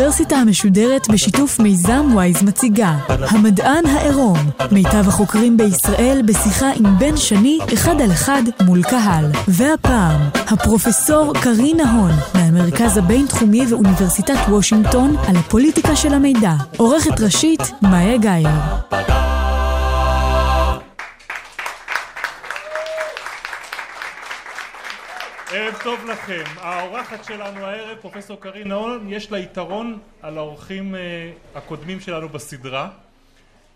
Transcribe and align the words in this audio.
האוניברסיטה 0.00 0.36
המשודרת 0.36 1.10
בשיתוף 1.10 1.60
מיזם 1.60 2.06
וויז 2.14 2.42
מציגה 2.42 2.96
המדען 3.08 3.86
העירום 3.86 4.36
מיטב 4.72 5.08
החוקרים 5.08 5.56
בישראל 5.56 6.22
בשיחה 6.26 6.70
עם 6.74 6.98
בן 6.98 7.16
שני 7.16 7.58
אחד 7.74 8.00
על 8.00 8.12
אחד 8.12 8.42
מול 8.66 8.82
קהל. 8.82 9.24
והפעם 9.48 10.20
הפרופסור 10.34 11.34
קרין 11.34 11.76
נהון 11.76 12.10
מהמרכז 12.34 12.96
הבינתחומי 12.96 13.66
ואוניברסיטת 13.68 14.38
וושינגטון 14.48 15.16
על 15.28 15.36
הפוליטיקה 15.36 15.96
של 15.96 16.14
המידע. 16.14 16.52
עורכת 16.76 17.20
ראשית 17.20 17.60
מאיה 17.82 18.16
גאייר 18.16 19.29
טוב 25.84 26.04
לכם. 26.06 26.42
האורחת 26.56 27.24
שלנו 27.24 27.60
הערב, 27.64 27.98
פרופסור 28.00 28.40
קרין 28.40 28.68
נהון, 28.68 29.12
יש 29.12 29.32
לה 29.32 29.38
יתרון 29.38 29.98
על 30.22 30.38
האורחים 30.38 30.94
אה, 30.94 31.00
הקודמים 31.54 32.00
שלנו 32.00 32.28
בסדרה. 32.28 32.90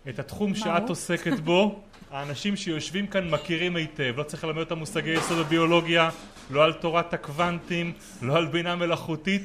את 0.09 0.19
התחום 0.19 0.55
שאת 0.55 0.89
עוסקת 0.89 1.39
בו, 1.39 1.79
האנשים 2.11 2.55
שיושבים 2.55 3.07
כאן 3.07 3.29
מכירים 3.29 3.75
היטב. 3.75 4.13
לא 4.17 4.23
צריך 4.23 4.43
ללמד 4.43 4.59
אותם 4.59 4.77
מושגי 4.77 5.09
יסוד 5.09 5.39
הביולוגיה, 5.39 6.09
לא 6.49 6.63
על 6.63 6.73
תורת 6.73 7.13
הקוונטים, 7.13 7.93
לא 8.21 8.37
על 8.37 8.45
בינה 8.45 8.75
מלאכותית. 8.75 9.41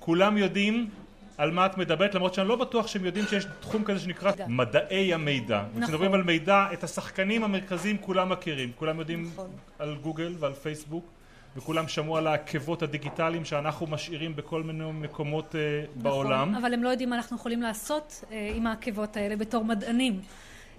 כולם 0.00 0.38
יודעים 0.38 0.90
על 1.38 1.50
מה 1.50 1.66
את 1.66 1.78
מדברת, 1.78 2.14
למרות 2.14 2.34
שאני 2.34 2.48
לא 2.48 2.56
בטוח 2.56 2.86
שהם 2.86 3.04
יודעים 3.04 3.26
שיש 3.26 3.46
תחום 3.60 3.84
כזה 3.84 4.00
שנקרא 4.00 4.32
מדעי 4.48 5.14
המידע. 5.14 5.62
נכון. 5.68 5.82
כשמדברים 5.82 6.14
על 6.14 6.22
מידע, 6.22 6.66
את 6.72 6.84
השחקנים 6.84 7.44
המרכזיים 7.44 7.98
כולם 7.98 8.28
מכירים. 8.28 8.72
כולם 8.76 8.98
יודעים 8.98 9.30
נכון. 9.32 9.50
על 9.78 9.96
גוגל 10.02 10.34
ועל 10.38 10.52
פייסבוק. 10.52 11.15
וכולם 11.56 11.88
שמעו 11.88 12.16
על 12.16 12.26
העקבות 12.26 12.82
הדיגיטליים 12.82 13.44
שאנחנו 13.44 13.86
משאירים 13.86 14.36
בכל 14.36 14.62
מיני 14.62 14.92
מקומות 14.92 15.54
בעולם. 15.94 16.50
נכון, 16.50 16.54
אבל 16.54 16.74
הם 16.74 16.82
לא 16.82 16.88
יודעים 16.88 17.10
מה 17.10 17.16
אנחנו 17.16 17.36
יכולים 17.36 17.62
לעשות 17.62 18.24
אה, 18.32 18.52
עם 18.54 18.66
העקבות 18.66 19.16
האלה 19.16 19.36
בתור 19.36 19.64
מדענים. 19.64 20.20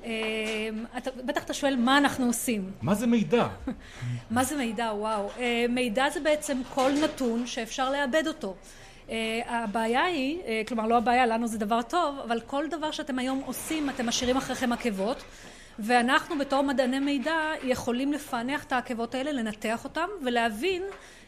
אה, 0.06 0.10
אתה, 0.98 1.12
בטח 1.26 1.44
אתה 1.44 1.54
שואל 1.54 1.76
מה 1.76 1.98
אנחנו 1.98 2.26
עושים. 2.26 2.72
מה 2.82 2.96
זה 2.96 3.08
מידע? 3.08 3.48
מה 4.32 4.44
זה 4.44 4.58
מידע? 4.58 4.92
וואו. 4.94 5.30
אה, 5.40 5.66
מידע 5.70 6.10
זה 6.10 6.20
בעצם 6.20 6.62
כל 6.74 6.92
נתון 7.04 7.48
שאפשר 7.48 7.92
לאבד 7.92 8.28
אותו. 8.28 8.56
אה, 9.10 9.42
הבעיה 9.46 10.04
היא, 10.04 10.42
אה, 10.46 10.62
כלומר 10.68 10.88
לא 10.88 10.98
הבעיה, 10.98 11.26
לנו 11.26 11.48
זה 11.48 11.58
דבר 11.58 11.82
טוב, 11.82 12.20
אבל 12.26 12.42
כל 12.42 12.66
דבר 12.72 12.92
שאתם 12.92 13.20
היום 13.20 13.42
עושים, 13.46 13.90
אתם 13.90 14.08
משאירים 14.08 14.38
אחריכם 14.38 14.74
עקבות. 14.74 15.24
ואנחנו 15.80 16.38
בתור 16.38 16.62
מדעני 16.62 17.00
מידע 17.00 17.52
יכולים 17.64 18.14
לפענח 18.14 18.64
את 18.64 18.72
העקבות 18.72 19.16
האלה, 19.16 19.32
לנתח 19.32 19.84
אותם 19.84 20.08
ולהבין 20.24 20.84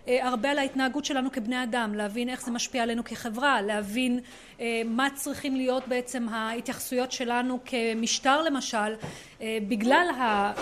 אה, 0.08 0.28
הרבה 0.28 0.52
על 0.52 0.58
ההתנהגות 0.58 1.06
שלנו 1.06 1.31
כבני 1.31 1.64
אדם, 1.64 1.94
להבין 1.95 2.30
איך 2.30 2.41
זה 2.41 2.52
משפיע 2.52 2.83
עלינו 2.83 3.03
כחברה, 3.03 3.61
להבין 3.61 4.19
אה, 4.59 4.81
מה 4.86 5.08
צריכים 5.16 5.56
להיות 5.56 5.88
בעצם 5.88 6.30
ההתייחסויות 6.30 7.11
שלנו 7.11 7.59
כמשטר 7.66 8.41
למשל, 8.41 8.95
אה, 9.41 9.58
בגלל 9.67 10.08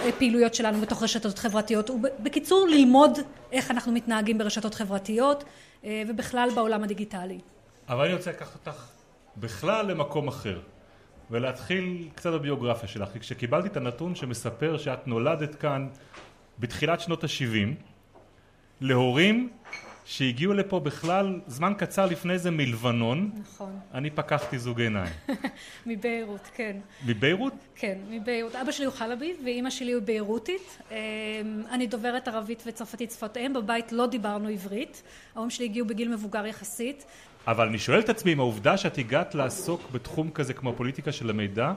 הפעילויות 0.07 0.53
שלנו 0.53 0.81
בתוך 0.81 1.03
רשתות 1.03 1.39
חברתיות, 1.39 1.89
ובקיצור 1.89 2.67
ללמוד 2.67 3.19
איך 3.51 3.71
אנחנו 3.71 3.91
מתנהגים 3.91 4.37
ברשתות 4.37 4.75
חברתיות 4.75 5.43
אה, 5.83 6.03
ובכלל 6.07 6.49
בעולם 6.55 6.83
הדיגיטלי. 6.83 7.39
אבל 7.89 8.05
אני 8.05 8.13
רוצה 8.13 8.31
לקחת 8.31 8.67
אותך 8.67 8.87
בכלל 9.37 9.91
למקום 9.91 10.27
אחר. 10.27 10.59
ולהתחיל 11.31 12.07
קצת 12.15 12.33
בביוגרפיה 12.33 12.87
שלך, 12.87 13.09
כי 13.13 13.19
כשקיבלתי 13.19 13.67
את 13.67 13.77
הנתון 13.77 14.15
שמספר 14.15 14.77
שאת 14.77 15.07
נולדת 15.07 15.55
כאן 15.55 15.87
בתחילת 16.59 16.99
שנות 16.99 17.23
ה-70 17.23 17.83
להורים 18.81 19.49
שהגיעו 20.05 20.53
לפה 20.53 20.79
בכלל 20.79 21.39
זמן 21.47 21.73
קצר 21.77 22.05
לפני 22.05 22.39
זה 22.39 22.51
מלבנון, 22.51 23.31
נכון. 23.41 23.79
אני 23.93 24.09
פקחתי 24.09 24.59
זוג 24.59 24.81
עיניים. 24.81 25.13
מביירות, 25.85 26.49
כן. 26.55 26.77
מביירות? 27.05 27.53
כן, 27.75 27.97
מביירות. 28.09 28.55
אבא 28.55 28.71
שלי 28.71 28.85
הוא 28.85 28.93
חלבי 28.93 29.35
ואימא 29.45 29.69
שלי 29.69 29.91
הוא 29.91 30.03
ביירותית. 30.03 30.81
אמ, 30.91 30.95
אני 31.71 31.87
דוברת 31.87 32.27
ערבית 32.27 32.63
וצרפתית 32.65 33.11
שפת 33.11 33.37
אם, 33.37 33.53
בבית 33.53 33.91
לא 33.91 34.07
דיברנו 34.07 34.47
עברית. 34.47 35.03
ההורים 35.35 35.49
שלי 35.49 35.65
הגיעו 35.65 35.87
בגיל 35.87 36.13
מבוגר 36.13 36.45
יחסית. 36.45 37.05
אבל 37.47 37.67
אני 37.67 37.79
שואל 37.79 37.99
את 37.99 38.09
עצמי 38.09 38.33
אם 38.33 38.39
העובדה 38.39 38.77
שאת 38.77 38.97
הגעת 38.97 39.35
לעסוק 39.35 39.81
בתחום 39.91 40.29
כזה 40.29 40.53
כמו 40.53 40.69
הפוליטיקה 40.69 41.11
של 41.11 41.29
המידע 41.29 41.73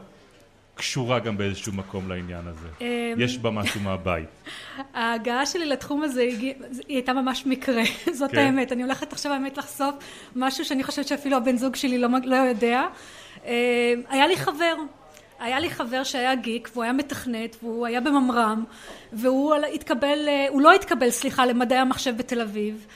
קשורה 0.75 1.19
גם 1.19 1.37
באיזשהו 1.37 1.73
מקום 1.73 2.09
לעניין 2.09 2.47
הזה. 2.47 2.69
אמ, 2.81 2.87
יש 3.19 3.39
בה 3.39 3.51
משהו 3.51 3.81
מהבית. 3.81 4.29
ההגעה 4.95 5.47
שלי 5.47 5.67
לתחום 5.67 6.03
הזה 6.03 6.21
היא 6.21 6.55
הייתה 6.89 7.13
ממש 7.13 7.47
מקרה, 7.47 7.83
זאת 8.19 8.31
כן. 8.31 8.39
האמת. 8.39 8.73
אני 8.73 8.83
הולכת 8.83 9.13
עכשיו 9.13 9.33
האמת 9.33 9.59
לחשוף 9.59 9.95
משהו 10.37 10.65
שאני 10.65 10.85
חושבת 10.85 11.09
שאפילו 11.09 11.37
הבן 11.37 11.57
זוג 11.57 11.77
שלי 11.77 11.99
לא, 11.99 12.09
לא 12.25 12.37
יודע. 12.37 12.83
אה, 13.47 13.95
היה 14.09 14.27
לי 14.27 14.37
חבר, 14.37 14.75
היה 15.41 15.61
לי 15.61 15.71
חבר 15.71 16.05
שהיה 16.05 16.35
גיק 16.35 16.71
והוא 16.73 16.85
היה 16.85 16.93
מתכנת 16.93 17.57
והוא 17.63 17.87
היה 17.87 18.01
בממר"ם 18.01 18.65
והוא 19.13 19.55
התקבל, 19.75 20.29
אה, 20.29 20.47
הוא 20.49 20.63
לא 20.63 20.73
התקבל 20.73 21.11
סליחה 21.11 21.47
למדעי 21.47 21.79
המחשב 21.79 22.17
בתל 22.17 22.41
אביב 22.41 22.87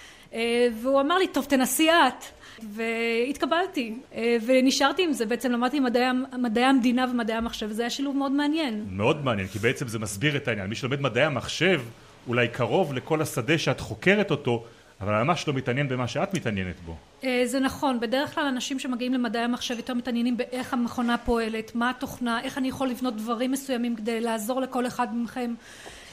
והוא 0.82 1.00
אמר 1.00 1.18
לי 1.18 1.26
טוב 1.26 1.44
תנסי 1.44 1.90
את. 1.90 2.24
והתקבלתי 2.72 3.94
אה, 4.14 4.36
ונשארתי 4.46 5.04
עם 5.04 5.12
זה. 5.12 5.26
בעצם 5.26 5.52
למדתי 5.52 5.80
מדעי, 5.80 6.04
מדעי 6.38 6.64
המדינה 6.64 7.06
ומדעי 7.10 7.36
המחשב 7.36 7.66
וזה 7.70 7.82
היה 7.82 7.90
שילוב 7.90 8.16
מאוד 8.16 8.32
מעניין. 8.32 8.84
מאוד 8.90 9.24
מעניין, 9.24 9.48
כי 9.48 9.58
בעצם 9.58 9.88
זה 9.88 9.98
מסביר 9.98 10.36
את 10.36 10.48
העניין. 10.48 10.66
מי 10.66 10.74
שלומד 10.74 11.00
מדעי 11.00 11.24
המחשב, 11.24 11.80
אולי 12.28 12.48
קרוב 12.48 12.94
לכל 12.94 13.22
השדה 13.22 13.58
שאת 13.58 13.80
חוקרת 13.80 14.30
אותו, 14.30 14.64
אבל 15.00 15.22
ממש 15.22 15.48
לא 15.48 15.54
מתעניין 15.54 15.88
במה 15.88 16.08
שאת 16.08 16.34
מתעניינת 16.34 16.80
בו. 16.86 16.96
אה, 17.24 17.42
זה 17.44 17.60
נכון, 17.60 18.00
בדרך 18.00 18.34
כלל 18.34 18.44
אנשים 18.44 18.78
שמגיעים 18.78 19.14
למדעי 19.14 19.42
המחשב 19.42 19.76
יותר 19.76 19.94
מתעניינים 19.94 20.36
באיך 20.36 20.72
המכונה 20.72 21.18
פועלת, 21.18 21.74
מה 21.74 21.90
התוכנה, 21.90 22.40
איך 22.40 22.58
אני 22.58 22.68
יכול 22.68 22.88
לבנות 22.88 23.16
דברים 23.16 23.52
מסוימים 23.52 23.96
כדי 23.96 24.20
לעזור 24.20 24.60
לכל 24.60 24.86
אחד 24.86 25.06
מכם, 25.12 25.40
אה, 25.50 26.03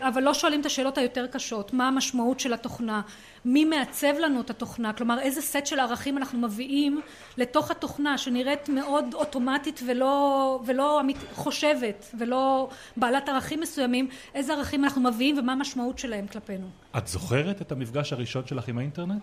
אבל 0.00 0.22
לא 0.22 0.34
שואלים 0.34 0.60
את 0.60 0.66
השאלות 0.66 0.98
היותר 0.98 1.26
קשות, 1.26 1.72
מה 1.72 1.88
המשמעות 1.88 2.40
של 2.40 2.52
התוכנה, 2.52 3.00
מי 3.44 3.64
מעצב 3.64 4.14
לנו 4.20 4.40
את 4.40 4.50
התוכנה, 4.50 4.92
כלומר 4.92 5.20
איזה 5.20 5.42
סט 5.42 5.66
של 5.66 5.80
ערכים 5.80 6.18
אנחנו 6.18 6.38
מביאים 6.38 7.00
לתוך 7.36 7.70
התוכנה 7.70 8.18
שנראית 8.18 8.68
מאוד 8.68 9.14
אוטומטית 9.14 9.80
ולא, 9.86 10.60
ולא 10.66 11.00
אמית, 11.00 11.16
חושבת 11.34 12.14
ולא 12.18 12.70
בעלת 12.96 13.28
ערכים 13.28 13.60
מסוימים, 13.60 14.08
איזה 14.34 14.52
ערכים 14.52 14.84
אנחנו 14.84 15.02
מביאים 15.02 15.38
ומה 15.38 15.52
המשמעות 15.52 15.98
שלהם 15.98 16.26
כלפינו. 16.26 16.66
את 16.98 17.06
זוכרת 17.06 17.62
את 17.62 17.72
המפגש 17.72 18.12
הראשון 18.12 18.46
שלך 18.46 18.68
עם 18.68 18.78
האינטרנט? 18.78 19.22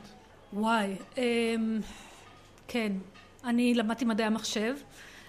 וואי, 0.53 0.95
אמ, 1.17 1.79
כן, 2.67 2.91
אני 3.43 3.73
למדתי 3.73 4.05
מדעי 4.05 4.25
המחשב, 4.25 4.75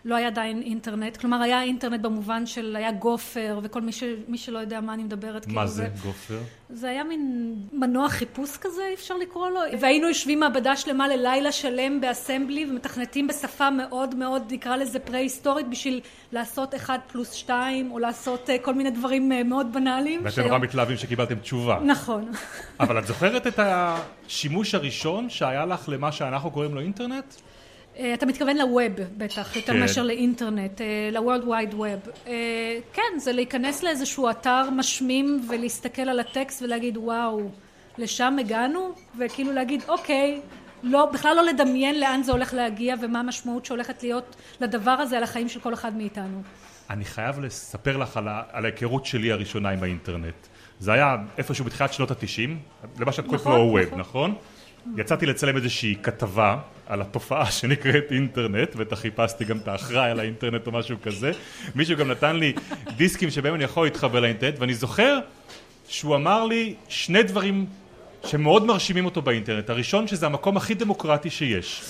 לא 0.05 0.15
היה 0.15 0.27
עדיין 0.27 0.63
אינטרנט, 0.63 1.17
כלומר 1.17 1.43
היה 1.43 1.63
אינטרנט 1.63 2.01
במובן 2.01 2.47
של 2.47 2.77
היה 2.77 2.93
גופר 2.93 3.61
וכל 3.63 3.81
מי, 3.81 3.93
ש, 3.93 4.03
מי 4.29 4.39
שלא 4.39 4.59
יודע 4.59 4.81
מה 4.81 4.95
אני 4.95 5.05
מדברת. 5.05 5.47
מה 5.47 5.53
כאילו, 5.53 5.67
זה 5.67 5.89
גופר? 6.03 6.39
זה 6.71 6.91
היה 6.91 7.05
מין 7.05 7.55
מנוע 7.73 8.09
חיפוש 8.09 8.57
כזה, 8.57 8.83
אפשר 8.95 9.17
לקרוא 9.17 9.51
לו, 9.51 9.61
והיינו 9.81 10.09
יושבים 10.09 10.41
מעבדה 10.41 10.77
שלמה 10.77 11.09
ללילה 11.09 11.53
שלם 11.53 12.01
באסמבלי 12.01 12.71
ומתכנתים 12.71 13.27
בשפה 13.27 13.71
מאוד 13.71 14.15
מאוד, 14.15 14.43
נקרא 14.51 14.77
לזה 14.77 14.99
פרה-היסטורית, 14.99 15.69
בשביל 15.69 16.01
לעשות 16.33 16.75
אחד 16.75 16.99
פלוס 17.07 17.33
שתיים, 17.33 17.93
או 17.93 17.99
לעשות 17.99 18.51
אה, 18.51 18.59
כל 18.59 18.75
מיני 18.75 18.91
דברים 18.91 19.33
אה, 19.33 19.43
מאוד 19.43 19.73
בנאליים. 19.73 20.21
ואתם 20.25 20.43
נורא 20.43 20.59
מתלהבים 20.59 20.97
שקיבלתם 20.97 21.35
תשובה. 21.35 21.81
נכון. 21.85 22.31
אבל 22.81 22.99
את 22.99 23.07
זוכרת 23.07 23.47
את 23.47 23.59
השימוש 23.59 24.75
הראשון 24.75 25.31
שהיה 25.31 25.67
לך 25.67 25.89
למה 25.89 26.12
שאנחנו 26.12 26.50
קוראים 26.50 26.75
לו 26.75 26.81
אינטרנט? 26.81 27.35
אה, 27.99 28.14
אתה 28.14 28.26
מתכוון 28.26 28.56
לווב 28.56 28.93
בטח, 29.17 29.56
יותר 29.56 29.73
כן. 29.73 29.81
מאשר 29.81 30.02
לאינטרנט, 30.02 30.81
ל-World 31.12 31.44
Wide 31.44 31.75
Web. 31.75 32.29
כן, 32.93 33.19
זה 33.19 33.32
להיכנס 33.32 33.82
לאיזשהו 33.82 34.31
אתר 34.31 34.70
משמים 34.70 35.46
ולהסתכל 35.50 36.02
על 36.02 36.20
הטקסט 36.20 36.62
ולהגיד 36.62 36.96
וואו, 36.96 37.41
לשם 37.99 38.37
הגענו? 38.41 38.93
וכאילו 39.19 39.52
להגיד 39.52 39.82
אוקיי, 39.88 40.41
לא, 40.82 41.06
בכלל 41.12 41.37
לא 41.37 41.44
לדמיין 41.44 42.00
לאן 42.00 42.23
זה 42.23 42.32
הולך 42.32 42.55
להגיע 42.55 42.94
ומה 43.02 43.20
המשמעות 43.20 43.64
שהולכת 43.64 44.02
להיות 44.02 44.37
לדבר 44.61 44.90
הזה 44.90 45.17
על 45.17 45.23
החיים 45.23 45.49
של 45.49 45.61
כל 45.61 45.75
אחד 45.75 45.97
מאיתנו. 45.97 46.43
אני 46.90 47.05
חייב 47.05 47.40
לספר 47.40 47.97
לך 47.97 48.17
על, 48.17 48.29
ה- 48.29 48.43
על 48.52 48.64
ההיכרות 48.64 49.06
שלי 49.06 49.32
הראשונה 49.32 49.69
עם 49.70 49.82
האינטרנט. 49.82 50.35
זה 50.79 50.93
היה 50.93 51.17
איפשהו 51.38 51.64
בתחילת 51.64 51.93
שנות 51.93 52.11
התשעים, 52.11 52.58
למה 52.99 53.12
שאת 53.12 53.25
קוראת 53.26 53.40
נכון, 53.40 53.52
לו 53.52 53.58
הווב, 53.58 53.81
נכון. 53.81 53.99
נכון? 54.00 54.35
יצאתי 54.97 55.27
לצלם 55.27 55.57
איזושהי 55.57 55.97
כתבה 56.03 56.57
על 56.87 57.01
התופעה 57.01 57.51
שנקראת 57.51 58.05
אינטרנט, 58.11 58.77
בטח 58.77 58.99
חיפשתי 58.99 59.45
גם 59.45 59.57
את 59.57 59.69
האחראי 59.69 60.11
על 60.11 60.21
האינטרנט 60.21 60.67
או 60.67 60.73
משהו 60.73 60.97
כזה. 61.03 61.31
מישהו 61.75 61.97
גם 61.97 62.11
נתן 62.11 62.37
לי 62.37 62.53
דיסקים 62.97 63.31
שבהם 63.31 63.55
אני 63.55 63.65
יכול 63.65 63.87
להתחבר 63.87 64.21
לאינטרנט, 64.21 64.55
ואני 64.59 64.75
זוכר 64.75 65.19
שהוא 65.89 66.17
אמר 66.17 66.45
לי 66.45 66.75
שני 66.89 67.23
דברים 67.23 67.67
שמאוד 68.27 68.67
מרשימים 68.67 69.05
אותו 69.05 69.23
באינטרנט. 69.23 69.71
הראשון 69.71 70.07
שזה 70.07 70.27
המקום 70.27 70.57
הכי 70.57 70.75
דמוקרטי 70.75 71.31
שיש. 71.31 71.83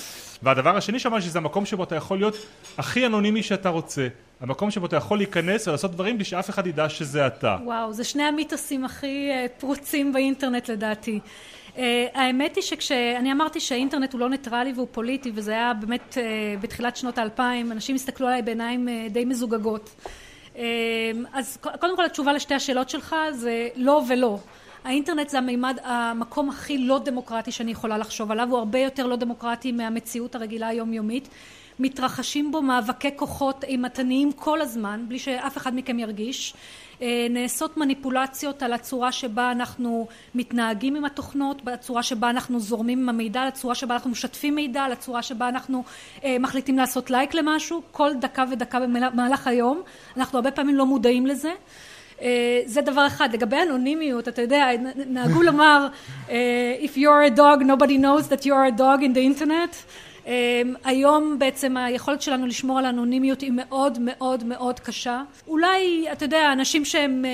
והדבר 0.43 0.77
השני 0.77 0.99
שאמר 0.99 1.21
שזה 1.21 1.39
המקום 1.39 1.67
שבו 1.67 1.85
אתה 1.85 1.97
יכול 1.97 2.19
להיות 2.19 2.37
הכי 2.79 3.07
אנונימי 3.07 3.43
שאתה 3.43 3.69
רוצה. 3.69 4.09
המקום 4.41 4.71
שבו 4.71 4.87
אתה 4.87 4.97
יכול 4.97 5.19
להיכנס 5.19 5.69
ולעשות 5.69 5.91
דברים 5.91 6.17
בלי 6.17 6.25
שאף 6.25 6.51
אחד 6.51 6.67
ידע 6.67 6.89
שזה 6.89 7.27
אתה. 7.27 7.57
וואו, 7.65 7.93
זה 7.93 8.05
שני 8.05 8.23
המיתוסים 8.23 8.85
הכי 8.85 9.31
אה, 9.31 9.47
פרוצים 9.59 10.13
באינטרנט 10.13 10.69
לדעתי. 10.69 11.21
Uh, 11.75 11.79
האמת 12.15 12.57
היא 12.57 12.63
שכשאני 12.63 13.33
אמרתי 13.33 13.61
שהאינטרנט 13.61 14.13
הוא 14.13 14.21
לא 14.21 14.29
ניטרלי 14.29 14.73
והוא 14.73 14.89
פוליטי 14.93 15.33
וזה 15.35 15.53
היה 15.53 15.75
באמת 15.75 16.17
uh, 16.17 16.63
בתחילת 16.63 16.97
שנות 16.97 17.19
האלפיים 17.19 17.73
אנשים 17.73 17.95
הסתכלו 17.95 18.27
עליי 18.27 18.43
בעיניים 18.43 18.89
uh, 18.89 19.13
די 19.13 19.25
מזוגגות. 19.25 19.91
uh, 20.55 20.59
אז 21.33 21.59
קודם 21.81 21.97
כל 21.97 22.05
התשובה 22.05 22.33
לשתי 22.33 22.55
השאלות 22.55 22.91
שלך 22.91 23.17
זה 23.33 23.69
לא 23.77 24.03
ולא. 24.09 24.39
האינטרנט 24.85 25.29
זה 25.29 25.39
המימד 25.39 25.79
המקום 25.83 26.51
הכי 26.51 26.79
לא 26.79 26.99
דמוקרטי 26.99 27.53
שאני 27.53 27.71
יכולה 27.71 27.99
לחשוב 27.99 28.31
עליו 28.31 28.49
הוא 28.51 28.59
הרבה 28.59 28.79
יותר 28.79 29.07
לא 29.07 29.17
דמוקרטי 29.17 29.73
מהמציאות 29.73 30.35
הרגילה 30.35 30.69
היומיומית. 30.69 31.29
מתרחשים 31.79 32.53
בו 32.53 32.63
מאבקי 32.63 33.17
כוחות 33.17 33.65
אימתניים 33.65 34.33
כל 34.33 34.61
הזמן 34.61 35.05
בלי 35.09 35.19
שאף 35.19 35.57
אחד 35.57 35.77
מכם 35.77 35.99
ירגיש 35.99 36.55
נעשות 37.31 37.77
מניפולציות 37.77 38.63
על 38.63 38.73
הצורה 38.73 39.13
שבה 39.13 39.51
אנחנו 39.53 40.07
מתנהגים 40.35 40.97
עם 40.97 41.05
התוכנות, 41.05 41.65
בצורה 41.65 42.03
שבה 42.03 42.31
אנחנו 42.31 42.61
זורמים 42.61 42.99
עם 42.99 43.09
המידע, 43.09 43.41
על 43.41 43.49
הצורה 43.49 43.75
שבה 43.75 43.95
אנחנו 43.95 44.11
משתפים 44.11 44.55
מידע, 44.55 44.83
על 44.83 44.93
הצורה 44.93 45.23
שבה 45.23 45.49
אנחנו 45.49 45.85
אה, 46.25 46.37
מחליטים 46.41 46.79
לעשות 46.79 47.11
לייק 47.11 47.35
למשהו, 47.35 47.83
כל 47.93 48.11
דקה 48.15 48.45
ודקה 48.51 48.81
במהלך 48.81 49.47
היום, 49.47 49.83
אנחנו 50.17 50.39
הרבה 50.39 50.51
פעמים 50.51 50.75
לא 50.75 50.87
מודעים 50.87 51.27
לזה. 51.27 51.53
אה, 52.23 52.61
זה 52.67 52.81
דבר 52.81 53.07
אחד. 53.07 53.29
לגבי 53.33 53.57
אנונימיות, 53.63 54.29
אתה 54.29 54.43
יודע, 54.43 54.67
נהגו 55.07 55.43
לומר, 55.43 55.89
If 56.83 56.97
you're 56.97 57.33
a 57.33 57.37
dog, 57.37 57.63
nobody 57.63 57.99
knows 57.99 58.29
that 58.29 58.47
you're 58.47 58.65
a 58.75 58.79
dog 58.79 59.03
in 59.03 59.15
the 59.15 59.41
internet. 59.41 59.75
אמ, 60.27 60.75
היום 60.85 61.39
בעצם 61.39 61.77
היכולת 61.77 62.23
שלנו 62.23 62.47
לשמור 62.47 62.79
על 62.79 62.87
אנונימיות 62.87 63.41
היא 63.41 63.53
מאוד 63.55 63.99
מאוד 64.01 64.45
מאוד 64.45 64.81
קשה. 64.81 65.23
אולי, 65.47 66.07
אתה 66.13 66.25
יודע, 66.25 66.53
אנשים 66.53 66.85
שהם, 66.85 67.25
אה, 67.25 67.31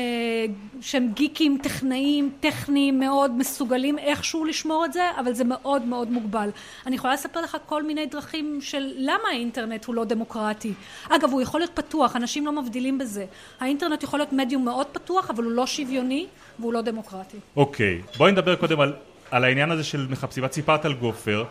שהם 0.81 1.09
גיקים, 1.15 1.59
טכנאים, 1.63 2.31
טכניים, 2.41 3.01
מאוד 3.01 3.39
מסוגלים 3.39 3.99
איכשהו 3.99 4.45
לשמור 4.45 4.85
את 4.85 4.93
זה, 4.93 5.03
אבל 5.21 5.33
זה 5.33 5.45
מאוד 5.45 5.85
מאוד 5.85 6.11
מוגבל. 6.11 6.51
אני 6.87 6.97
יכולה 6.97 7.15
לספר 7.15 7.41
לך 7.41 7.57
כל 7.67 7.83
מיני 7.83 8.07
דרכים 8.07 8.59
של 8.61 8.93
למה 8.97 9.29
האינטרנט 9.31 9.85
הוא 9.85 9.95
לא 9.95 10.05
דמוקרטי. 10.05 10.73
אגב, 11.09 11.31
הוא 11.31 11.43
יכול 11.43 11.61
להיות 11.61 11.73
פתוח, 11.75 12.17
אנשים 12.17 12.47
לא 12.47 12.53
מבדילים 12.53 12.99
בזה. 12.99 13.25
האינטרנט 13.61 14.03
יכול 14.03 14.19
להיות 14.19 14.33
מדיום 14.33 14.65
מאוד 14.65 14.87
פתוח, 14.87 15.31
אבל 15.31 15.45
הוא 15.45 15.53
לא 15.53 15.67
שוויוני 15.67 16.27
והוא 16.59 16.73
לא 16.73 16.81
דמוקרטי. 16.81 17.37
אוקיי, 17.57 18.01
okay. 18.07 18.19
בואי 18.19 18.33
נדבר 18.33 18.57
קודם 18.57 18.81
על, 18.81 18.93
על 19.31 19.45
העניין 19.45 19.71
הזה 19.71 19.85
של 19.85 20.07
מחפשים. 20.11 20.45
את 20.45 20.53
סיפרת 20.53 20.85
על 20.85 20.93
גופר. 20.93 21.45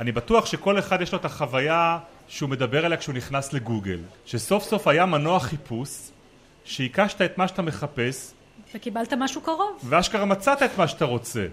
אני 0.00 0.12
בטוח 0.12 0.46
שכל 0.46 0.78
אחד 0.78 1.00
יש 1.00 1.12
לו 1.12 1.18
את 1.18 1.24
החוויה 1.24 1.98
שהוא 2.28 2.50
מדבר 2.50 2.84
עליה 2.84 2.98
כשהוא 2.98 3.14
נכנס 3.14 3.52
לגוגל 3.52 3.98
שסוף 4.26 4.64
סוף 4.64 4.88
היה 4.88 5.06
מנוע 5.06 5.40
חיפוש 5.40 6.10
שהיקשת 6.64 7.22
את 7.22 7.38
מה 7.38 7.48
שאתה 7.48 7.62
מחפש 7.62 8.32
וקיבלת 8.74 9.12
משהו 9.12 9.40
קרוב 9.40 9.80
ואשכרה 9.84 10.24
מצאת 10.24 10.62
את 10.62 10.78
מה 10.78 10.88
שאתה 10.88 11.04
רוצה, 11.04 11.46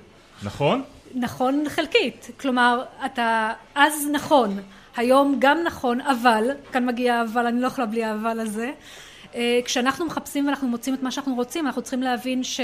נכון? 0.44 0.84
נכון 1.16 1.64
חלקית, 1.70 2.30
כלומר 2.40 2.84
אתה 3.06 3.54
אז 3.76 4.08
נכון, 4.12 4.60
היום 4.96 5.36
גם 5.40 5.58
נכון 5.66 6.02
אבל, 6.02 6.44
כאן 6.72 6.86
מגיע 6.86 7.24
אבל, 7.24 7.46
אני 7.46 7.62
לא 7.62 7.68
יכולה 7.68 7.88
בלי 7.88 8.04
האבל 8.04 8.40
הזה 8.40 8.72
אה, 9.36 9.60
כשאנחנו 9.66 10.06
מחפשים 10.06 10.46
ואנחנו 10.46 10.68
מוצאים 10.68 10.96
את 10.96 11.04
מה 11.04 11.12
שאנחנו 11.12 11.36
רוצים 11.36 11.68
אנחנו 11.68 11.82
צריכים 11.82 12.04
להבין 12.04 12.44
ש... 12.44 12.60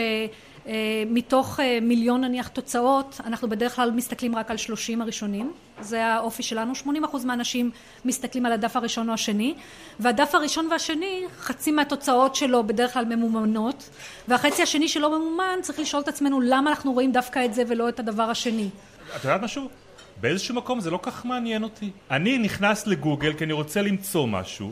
אה, 0.68 0.74
מתוך 1.08 1.60
אה, 1.60 1.80
מיליון 1.82 2.22
נניח 2.22 2.48
תוצאות 2.48 3.22
אנחנו 3.26 3.50
בדרך 3.50 3.76
כלל 3.76 3.92
מסתכלים 3.92 4.36
רק 4.36 4.52
על 4.52 4.58
שלושים 4.58 5.02
הראשונים. 5.02 5.52
זה 5.82 6.06
האופי 6.06 6.44
שלנו. 6.44 6.76
שמונים 6.76 7.04
אחוז 7.04 7.26
מהאנשים 7.26 7.72
מסתכלים 8.06 8.46
על 8.46 8.52
הדף 8.52 8.76
הראשון 8.76 9.10
או 9.10 9.14
השני 9.14 9.54
והדף 10.00 10.36
הראשון 10.36 10.68
והשני 10.72 11.24
חצי 11.40 11.72
מהתוצאות 11.72 12.36
שלו 12.36 12.64
בדרך 12.64 12.94
כלל 12.94 13.06
ממומנות 13.06 13.90
והחצי 14.28 14.64
השני 14.64 14.88
שלא 14.88 15.20
ממומן 15.20 15.60
צריך 15.62 15.80
לשאול 15.80 16.02
את 16.02 16.08
עצמנו 16.08 16.42
למה 16.42 16.70
אנחנו 16.70 16.94
רואים 16.94 17.12
דווקא 17.12 17.46
את 17.46 17.54
זה 17.54 17.64
ולא 17.68 17.90
את 17.90 18.00
הדבר 18.00 18.24
השני. 18.24 18.70
את 19.16 19.24
יודעת 19.24 19.42
משהו? 19.42 19.70
באיזשהו 20.22 20.56
מקום 20.56 20.80
זה 20.80 20.92
לא 20.92 21.00
כך 21.02 21.26
מעניין 21.26 21.64
אותי. 21.64 21.92
אני 22.12 22.38
נכנס 22.38 22.88
לגוגל 22.88 23.34
כי 23.34 23.44
אני 23.44 23.54
רוצה 23.54 23.82
למצוא 23.82 24.28
משהו 24.28 24.72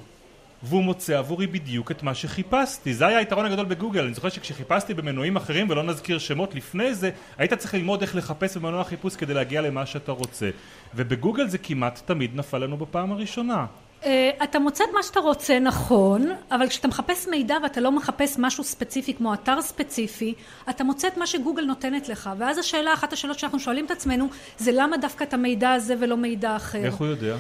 והוא 0.64 0.84
מוצא 0.84 1.18
עבורי 1.18 1.48
בדיוק 1.48 1.92
את 1.92 2.04
מה 2.04 2.16
שחיפשתי. 2.16 2.94
זה 2.94 3.08
היה 3.08 3.18
היתרון 3.18 3.46
הגדול 3.46 3.66
בגוגל. 3.66 4.04
אני 4.04 4.14
זוכר 4.14 4.30
שכשחיפשתי 4.30 4.94
במנועים 4.94 5.36
אחרים 5.36 5.70
ולא 5.70 5.84
נזכיר 5.84 6.20
שמות 6.20 6.56
לפני 6.56 6.94
זה 6.94 7.10
היית 7.38 7.54
צריך 7.54 7.74
ללמוד 7.74 8.02
איך 8.02 8.16
לחפש 8.16 8.58
במנוע 8.58 8.84
חיפוש 8.84 9.16
כדי 9.16 9.34
להגיע 9.34 9.62
למה 9.62 9.86
שאתה 9.86 10.12
רוצה. 10.12 10.50
ובגוגל 10.96 11.48
זה 11.48 11.58
כמעט 11.58 12.02
תמיד 12.06 12.36
נפל 12.36 12.58
לנו 12.58 12.78
בפעם 12.78 13.12
הראשונה. 13.12 13.66
Uh, 14.02 14.06
אתה 14.44 14.60
מוצא 14.60 14.84
את 14.84 14.90
מה 14.94 15.04
שאתה 15.04 15.20
רוצה 15.20 15.60
נכון 15.60 16.30
אבל 16.52 16.68
כשאתה 16.68 16.88
מחפש 16.88 17.28
מידע 17.28 17.56
ואתה 17.64 17.82
לא 17.82 17.92
מחפש 17.92 18.36
משהו 18.40 18.64
ספציפי 18.64 19.14
כמו 19.14 19.34
אתר 19.34 19.62
ספציפי 19.62 20.34
אתה 20.70 20.84
מוצא 20.84 21.08
את 21.08 21.18
מה 21.18 21.28
שגוגל 21.28 21.62
נותנת 21.62 22.10
לך. 22.10 22.30
ואז 22.38 22.58
השאלה 22.58 22.94
אחת 22.94 23.14
השאלות 23.14 23.40
שאנחנו 23.40 23.60
שואלים 23.60 23.86
את 23.86 23.92
עצמנו 23.92 24.28
זה 24.58 24.72
למה 24.74 24.98
דווקא 24.98 25.24
את 25.24 25.34
המידע 25.34 25.72
הזה 25.72 25.96
ולא 26.00 26.18
מידע 26.18 26.56
אחר? 26.56 26.86
איך 26.86 26.96
הוא 26.96 27.08
יודע? 27.08 27.36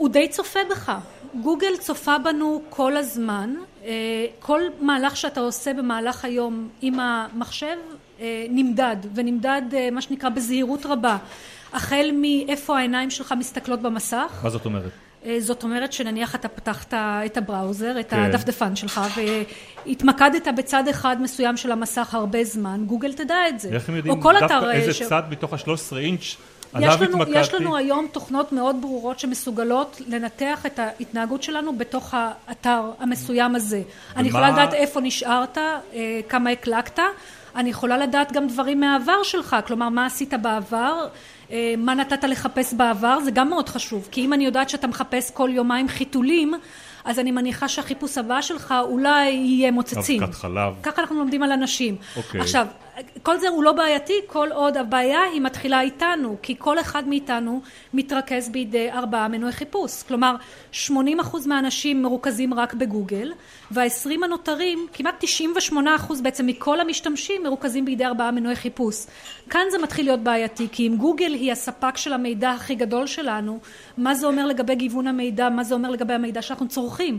הוא 0.00 0.08
די 0.08 0.28
צופה 0.28 0.58
בך 0.70 0.92
גוגל 1.42 1.76
צופה 1.80 2.18
בנו 2.18 2.62
כל 2.68 2.96
הזמן 2.96 3.54
אה, 3.84 4.26
כל 4.38 4.60
מהלך 4.80 5.16
שאתה 5.16 5.40
עושה 5.40 5.72
במהלך 5.72 6.24
היום 6.24 6.68
עם 6.82 7.00
המחשב 7.00 7.76
אה, 8.20 8.46
נמדד 8.50 8.96
ונמדד 9.14 9.62
אה, 9.72 9.88
מה 9.92 10.02
שנקרא 10.02 10.28
בזהירות 10.28 10.86
רבה 10.86 11.16
החל 11.72 12.10
מאיפה 12.14 12.78
העיניים 12.78 13.10
שלך 13.10 13.34
מסתכלות 13.38 13.82
במסך 13.82 14.40
מה 14.42 14.50
זאת 14.50 14.64
אומרת? 14.64 14.90
זאת 15.38 15.62
אומרת 15.62 15.92
שנניח 15.92 16.34
אתה 16.34 16.48
פתחת 16.48 16.94
את 17.26 17.36
הבראוזר, 17.36 18.00
את 18.00 18.10
כן. 18.10 18.20
הדפדפן 18.20 18.76
שלך 18.76 19.00
והתמקדת 19.86 20.48
בצד 20.56 20.88
אחד 20.88 21.16
מסוים 21.22 21.56
של 21.56 21.72
המסך 21.72 22.14
הרבה 22.14 22.44
זמן, 22.44 22.84
גוגל 22.86 23.12
תדע 23.12 23.48
את 23.48 23.60
זה. 23.60 23.68
איך 23.68 23.88
הם 23.88 23.96
יודעים 23.96 24.20
דווקא 24.20 24.70
איזה 24.70 24.94
ש... 24.94 25.02
צד 25.02 25.22
מתוך 25.30 25.52
ה-13 25.52 25.96
אינץ' 25.96 26.36
יש 26.78 27.00
לנו, 27.00 27.24
יש 27.28 27.54
לנו 27.54 27.76
היום 27.76 28.06
תוכנות 28.12 28.52
מאוד 28.52 28.76
ברורות 28.80 29.18
שמסוגלות 29.18 30.00
לנתח 30.06 30.66
את 30.66 30.78
ההתנהגות 30.78 31.42
שלנו 31.42 31.78
בתוך 31.78 32.14
האתר 32.14 32.82
המסוים 32.98 33.54
הזה. 33.54 33.76
ומה... 33.76 34.20
אני 34.20 34.28
יכולה 34.28 34.50
לדעת 34.50 34.74
איפה 34.74 35.00
נשארת, 35.00 35.58
אה, 35.58 36.20
כמה 36.28 36.50
הקלקת, 36.50 36.98
אני 37.56 37.70
יכולה 37.70 37.98
לדעת 37.98 38.32
גם 38.32 38.48
דברים 38.48 38.80
מהעבר 38.80 39.22
שלך, 39.22 39.56
כלומר 39.66 39.88
מה 39.88 40.06
עשית 40.06 40.34
בעבר, 40.34 41.06
אה, 41.50 41.74
מה 41.78 41.94
נתת 41.94 42.24
לחפש 42.24 42.74
בעבר, 42.74 43.20
זה 43.24 43.30
גם 43.30 43.48
מאוד 43.48 43.68
חשוב, 43.68 44.08
כי 44.10 44.24
אם 44.24 44.32
אני 44.32 44.44
יודעת 44.44 44.68
שאתה 44.70 44.86
מחפש 44.86 45.30
כל 45.30 45.50
יומיים 45.52 45.88
חיתולים 45.88 46.54
אז 47.04 47.18
אני 47.18 47.30
מניחה 47.30 47.68
שהחיפוש 47.68 48.18
הבא 48.18 48.40
שלך 48.40 48.74
אולי 48.82 49.30
יהיה 49.30 49.70
מוצצים. 49.70 50.22
אבקת 50.22 50.34
חלב. 50.34 50.74
ככה 50.82 51.02
אנחנו 51.02 51.18
לומדים 51.18 51.42
על 51.42 51.52
אנשים. 51.52 51.96
אוקיי. 52.16 52.40
עכשיו, 52.40 52.66
כל 53.22 53.38
זה 53.38 53.48
הוא 53.48 53.64
לא 53.64 53.72
בעייתי 53.72 54.12
כל 54.26 54.48
עוד 54.52 54.76
הבעיה 54.76 55.22
היא 55.22 55.40
מתחילה 55.40 55.80
איתנו 55.80 56.36
כי 56.42 56.54
כל 56.58 56.80
אחד 56.80 57.08
מאיתנו 57.08 57.60
מתרכז 57.94 58.48
בידי 58.48 58.90
ארבעה 58.90 59.28
מנועי 59.28 59.52
חיפוש. 59.52 60.02
כלומר 60.02 60.36
80 60.72 61.20
אחוז 61.20 61.46
מהאנשים 61.46 62.02
מרוכזים 62.02 62.54
רק 62.54 62.74
בגוגל 62.74 63.32
והעשרים 63.70 64.22
הנותרים 64.22 64.86
כמעט 64.92 65.14
98 65.18 65.96
אחוז 65.96 66.20
בעצם 66.20 66.46
מכל 66.46 66.80
המשתמשים 66.80 67.42
מרוכזים 67.42 67.84
בידי 67.84 68.04
ארבעה 68.04 68.30
מנועי 68.30 68.56
חיפוש. 68.56 69.06
כאן 69.50 69.62
זה 69.70 69.78
מתחיל 69.78 70.06
להיות 70.06 70.20
בעייתי 70.20 70.68
כי 70.72 70.86
אם 70.86 70.96
גוגל 70.96 71.32
היא 71.34 71.52
הספק 71.52 71.96
של 71.96 72.12
המידע 72.12 72.50
הכי 72.50 72.74
גדול 72.74 73.06
שלנו 73.06 73.58
מה 73.98 74.14
זה 74.14 74.26
אומר 74.26 74.46
לגבי 74.46 74.74
גיוון 74.74 75.06
המידע 75.06 75.48
מה 75.48 75.64
זה 75.64 75.74
אומר 75.74 75.90
לגבי 75.90 76.14
המידע 76.14 76.42
שאנחנו 76.42 76.68
צורכים 76.68 77.18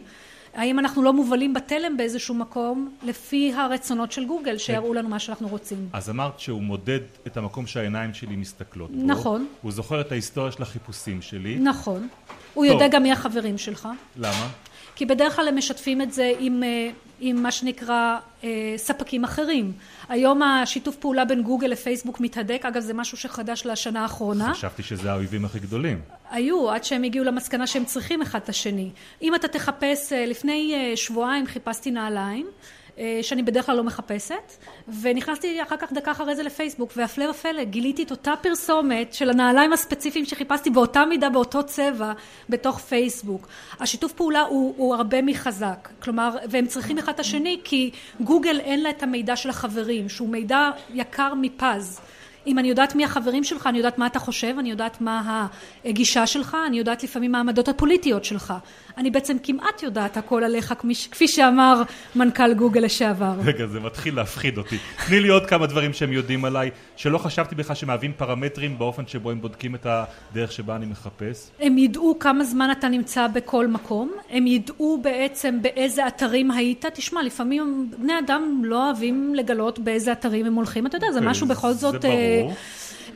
האם 0.53 0.79
אנחנו 0.79 1.03
לא 1.03 1.13
מובלים 1.13 1.53
בתלם 1.53 1.97
באיזשהו 1.97 2.35
מקום 2.35 2.95
לפי 3.03 3.53
הרצונות 3.53 4.11
של 4.11 4.25
גוגל 4.25 4.57
שיראו 4.57 4.93
לנו 4.93 5.09
מה 5.09 5.19
שאנחנו 5.19 5.47
רוצים. 5.47 5.89
אז 5.93 6.09
אמרת 6.09 6.39
שהוא 6.39 6.61
מודד 6.61 6.99
את 7.27 7.37
המקום 7.37 7.67
שהעיניים 7.67 8.13
שלי 8.13 8.35
מסתכלות 8.35 8.91
בו. 8.91 9.05
נכון. 9.05 9.47
הוא 9.61 9.71
זוכר 9.71 10.01
את 10.01 10.11
ההיסטוריה 10.11 10.51
של 10.51 10.63
החיפושים 10.63 11.21
שלי. 11.21 11.55
נכון. 11.55 12.07
הוא 12.53 12.65
יודע 12.65 12.87
גם 12.87 13.03
מי 13.03 13.11
החברים 13.11 13.57
שלך. 13.57 13.87
למה? 14.17 14.49
כי 14.95 15.05
בדרך 15.05 15.35
כלל 15.35 15.47
הם 15.47 15.57
משתפים 15.57 16.01
את 16.01 16.13
זה 16.13 16.33
עם, 16.39 16.63
אה, 16.63 16.89
עם 17.21 17.43
מה 17.43 17.51
שנקרא 17.51 18.17
אה, 18.43 18.49
ספקים 18.77 19.23
אחרים. 19.23 19.71
היום 20.09 20.43
השיתוף 20.43 20.95
פעולה 20.95 21.25
בין 21.25 21.43
גוגל 21.43 21.67
לפייסבוק 21.67 22.19
מתהדק, 22.19 22.65
אגב 22.65 22.81
זה 22.81 22.93
משהו 22.93 23.17
שחדש 23.17 23.65
לשנה 23.65 24.01
האחרונה. 24.01 24.53
חשבתי 24.53 24.83
שזה 24.83 25.11
האויבים 25.11 25.45
הכי 25.45 25.59
גדולים. 25.59 26.01
היו, 26.31 26.71
עד 26.71 26.83
שהם 26.83 27.03
הגיעו 27.03 27.25
למסקנה 27.25 27.67
שהם 27.67 27.85
צריכים 27.85 28.21
אחד 28.21 28.39
את 28.43 28.49
השני. 28.49 28.89
אם 29.21 29.35
אתה 29.35 29.47
תחפש, 29.47 30.13
אה, 30.13 30.25
לפני 30.25 30.91
שבועיים 30.95 31.45
חיפשתי 31.45 31.91
נעליים 31.91 32.45
אה, 32.45 32.80
שאני 33.21 33.43
בדרך 33.43 33.65
כלל 33.65 33.77
לא 33.77 33.83
מחפשת 33.83 34.53
ונכנסתי 35.01 35.63
אחר 35.63 35.77
כך 35.77 35.93
דקה 35.93 36.11
אחרי 36.11 36.35
זה 36.35 36.43
לפייסבוק 36.43 36.93
והפלא 36.95 37.29
ופלא 37.29 37.63
גיליתי 37.63 38.03
את 38.03 38.11
אותה 38.11 38.33
פרסומת 38.41 39.13
של 39.13 39.29
הנעליים 39.29 39.73
הספציפיים 39.73 40.25
שחיפשתי 40.25 40.69
באותה 40.69 41.05
מידה 41.05 41.29
באותו 41.29 41.63
צבע 41.63 42.13
בתוך 42.49 42.79
פייסבוק. 42.79 43.47
השיתוף 43.79 44.13
פעולה 44.13 44.41
הוא, 44.41 44.73
הוא 44.77 44.95
הרבה 44.95 45.21
מחזק. 45.21 45.89
כלומר 45.99 46.35
והם 46.49 46.67
צריכים 46.67 46.97
אחד 46.97 47.13
את 47.13 47.19
השני 47.19 47.59
כי 47.63 47.91
גוגל 48.19 48.59
אין 48.59 48.83
לה 48.83 48.89
את 48.89 49.03
המידע 49.03 49.35
של 49.35 49.49
החברים 49.49 50.09
שהוא 50.09 50.29
מידע 50.29 50.69
יקר 50.93 51.33
מפז. 51.33 52.01
אם 52.47 52.59
אני 52.59 52.67
יודעת 52.67 52.95
מי 52.95 53.05
החברים 53.05 53.43
שלך, 53.43 53.67
אני 53.67 53.77
יודעת 53.77 53.97
מה 53.97 54.07
אתה 54.07 54.19
חושב, 54.19 54.55
אני 54.59 54.71
יודעת 54.71 55.01
מה 55.01 55.47
הגישה 55.85 56.27
שלך, 56.27 56.57
אני 56.67 56.77
יודעת 56.77 57.03
לפעמים 57.03 57.31
מה 57.31 57.37
העמדות 57.37 57.67
הפוליטיות 57.67 58.25
שלך. 58.25 58.53
אני 58.97 59.11
בעצם 59.11 59.37
כמעט 59.43 59.83
יודעת 59.83 60.17
הכל 60.17 60.43
עליך, 60.43 60.73
כפי 61.11 61.27
שאמר 61.27 61.81
מנכ"ל 62.15 62.53
גוגל 62.53 62.81
לשעבר. 62.81 63.33
רגע, 63.43 63.67
זה 63.67 63.79
מתחיל 63.79 64.15
להפחיד 64.15 64.57
אותי. 64.57 64.77
תני 65.07 65.19
לי 65.19 65.27
עוד 65.27 65.45
כמה 65.45 65.67
דברים 65.67 65.93
שהם 65.93 66.11
יודעים 66.11 66.45
עליי, 66.45 66.69
שלא 66.95 67.17
חשבתי 67.17 67.55
בכלל 67.55 67.75
שמהווים 67.75 68.11
פרמטרים 68.17 68.77
באופן 68.77 69.07
שבו 69.07 69.31
הם 69.31 69.41
בודקים 69.41 69.75
את 69.75 69.87
הדרך 69.89 70.51
שבה 70.51 70.75
אני 70.75 70.85
מחפש. 70.85 71.49
הם 71.59 71.77
ידעו 71.77 72.19
כמה 72.19 72.43
זמן 72.43 72.71
אתה 72.71 72.87
נמצא 72.87 73.27
בכל 73.27 73.67
מקום, 73.67 74.11
הם 74.29 74.47
ידעו 74.47 74.99
בעצם 75.01 75.61
באיזה 75.61 76.07
אתרים 76.07 76.51
היית. 76.51 76.85
תשמע, 76.93 77.23
לפעמים 77.23 77.91
בני 77.99 78.13
אדם 78.19 78.61
לא 78.65 78.85
אוהבים 78.87 79.35
לגלות 79.35 79.79
באיזה 79.79 80.11
אתרים 80.11 80.45
הם 80.45 80.53
הולכים, 80.55 80.87
אתה 80.87 80.97
יודע, 80.97 81.11
זה 81.11 81.21
משהו 81.21 81.47
בכל 81.47 81.71
זאת... 81.73 82.01
זה 82.01 82.07
ברור. 82.07 82.53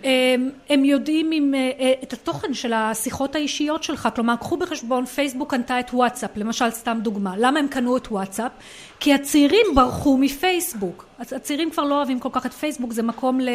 הם, 0.05 0.49
הם 0.69 0.85
יודעים 0.85 1.29
עם, 1.33 1.53
את 2.03 2.13
התוכן 2.13 2.53
של 2.53 2.73
השיחות 2.73 3.35
האישיות 3.35 3.83
שלך, 3.83 4.09
כלומר 4.15 4.35
קחו 4.35 4.57
בחשבון 4.57 5.05
פייסבוק 5.05 5.51
קנתה 5.51 5.79
את 5.79 5.89
וואטסאפ, 5.93 6.29
למשל 6.35 6.69
סתם 6.69 6.97
דוגמה, 7.01 7.33
למה 7.37 7.59
הם 7.59 7.67
קנו 7.67 7.97
את 7.97 8.07
וואטסאפ? 8.07 8.51
כי 9.05 9.13
הצעירים 9.13 9.65
ברחו 9.75 10.17
מפייסבוק, 10.17 11.05
הצעירים 11.19 11.71
כבר 11.71 11.83
לא 11.83 11.97
אוהבים 11.97 12.19
כל 12.19 12.29
כך 12.31 12.45
את 12.45 12.53
פייסבוק, 12.53 12.93
זה 12.93 13.03
מקום 13.03 13.39
ל... 13.39 13.49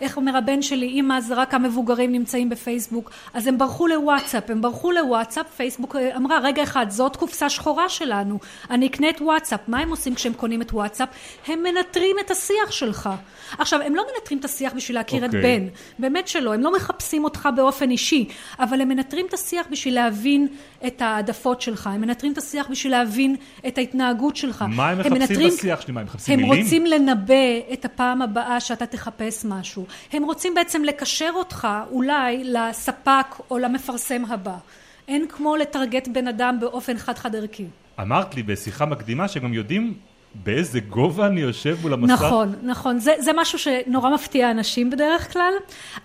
איך 0.00 0.16
אומר 0.16 0.36
הבן 0.36 0.62
שלי, 0.62 0.86
אם 0.86 1.12
אז 1.12 1.32
רק 1.36 1.54
המבוגרים 1.54 2.12
נמצאים 2.12 2.48
בפייסבוק, 2.48 3.10
אז 3.34 3.46
הם 3.46 3.58
ברחו 3.58 3.86
לוואטסאפ, 3.86 4.50
הם 4.50 4.62
ברחו 4.62 4.92
לוואטסאפ, 4.92 5.46
פייסבוק 5.56 5.96
אמרה 6.16 6.38
רגע 6.38 6.62
אחד, 6.62 6.86
זאת 6.88 7.16
קופסה 7.16 7.50
שחורה 7.50 7.88
שלנו, 7.88 8.38
אני 8.70 8.86
אקנה 8.86 9.10
את 9.10 9.20
וואטסאפ, 9.20 9.60
מה 9.68 9.78
הם 9.78 9.90
עושים 9.90 10.14
כשהם 10.14 10.32
קונים 10.32 10.62
את 10.62 10.72
וואטסאפ? 10.72 11.08
הם 11.46 11.62
מנטרים 11.62 12.16
את 12.26 12.30
השיח 12.30 12.70
שלך. 12.70 13.10
עכשיו, 13.58 13.80
הם 13.82 13.94
לא 13.94 14.02
מנטרים 14.14 14.38
את 14.38 14.44
השיח 14.44 14.72
בשביל 14.72 14.96
להכיר 14.96 15.22
okay. 15.22 15.26
את 15.26 15.34
אוקיי. 15.34 15.60
בן, 15.60 15.66
באמת 15.98 16.28
שלא, 16.28 16.54
הם 16.54 16.60
לא 16.60 16.72
מחפשים 16.72 17.24
אותך 17.24 17.48
באופן 17.56 17.90
אישי, 17.90 18.28
אבל 18.58 18.80
הם 18.80 18.88
מנטרים 18.88 19.26
את 19.26 19.34
השיח 19.34 19.66
בשביל 19.70 19.94
להבין 19.94 20.48
את 20.86 21.02
העדפות 21.02 21.60
שלך, 21.60 21.86
הם 21.86 22.00
מנטרים 22.00 22.32
את 22.32 22.38
השיח 22.38 22.66
בשביל 22.70 22.92
להבין 22.92 23.36
את 23.66 23.78
ההתנהגות 23.78 24.36
שלך. 24.36 24.64
מה 24.68 24.92
הם 25.00 25.12
מחפשים 25.12 25.36
מנטרים, 25.36 25.48
בשיח 25.48 25.80
שלי? 25.80 25.92
מה, 25.92 26.00
הם 26.00 26.06
מחפשים 26.06 26.38
הם 26.38 26.44
מילים? 26.44 26.64
רוצים 26.64 26.86
לנבא 26.86 27.72
את 27.72 27.84
הפעם 27.84 28.22
הבאה 28.22 28.60
שאתה 28.60 28.86
תחפש 28.86 29.44
משהו. 29.44 29.86
הם 30.12 30.24
רוצים 30.24 30.54
בעצם 30.54 30.84
לקשר 30.84 31.30
אותך 31.34 31.68
אולי 31.90 32.44
לספק 32.44 33.26
או 33.50 33.58
למפרסם 33.58 34.24
הבא. 34.28 34.56
אין 35.08 35.26
כמו 35.28 35.56
לטרגט 35.56 36.08
בן 36.08 36.28
אדם 36.28 36.56
באופן 36.60 36.98
חד-חד 36.98 37.36
ערכי. 37.36 37.64
אמרת 38.00 38.34
לי 38.34 38.42
בשיחה 38.42 38.86
מקדימה 38.86 39.28
שגם 39.28 39.54
יודעים 39.54 39.94
באיזה 40.44 40.80
גובה 40.80 41.26
אני 41.26 41.40
יושב 41.40 41.78
מול 41.82 41.92
המסך? 41.92 42.12
נכון, 42.12 42.54
נכון. 42.62 42.98
זה, 42.98 43.12
זה 43.18 43.30
משהו 43.36 43.58
שנורא 43.58 44.10
מפתיע 44.10 44.50
אנשים 44.50 44.90
בדרך 44.90 45.32
כלל, 45.32 45.52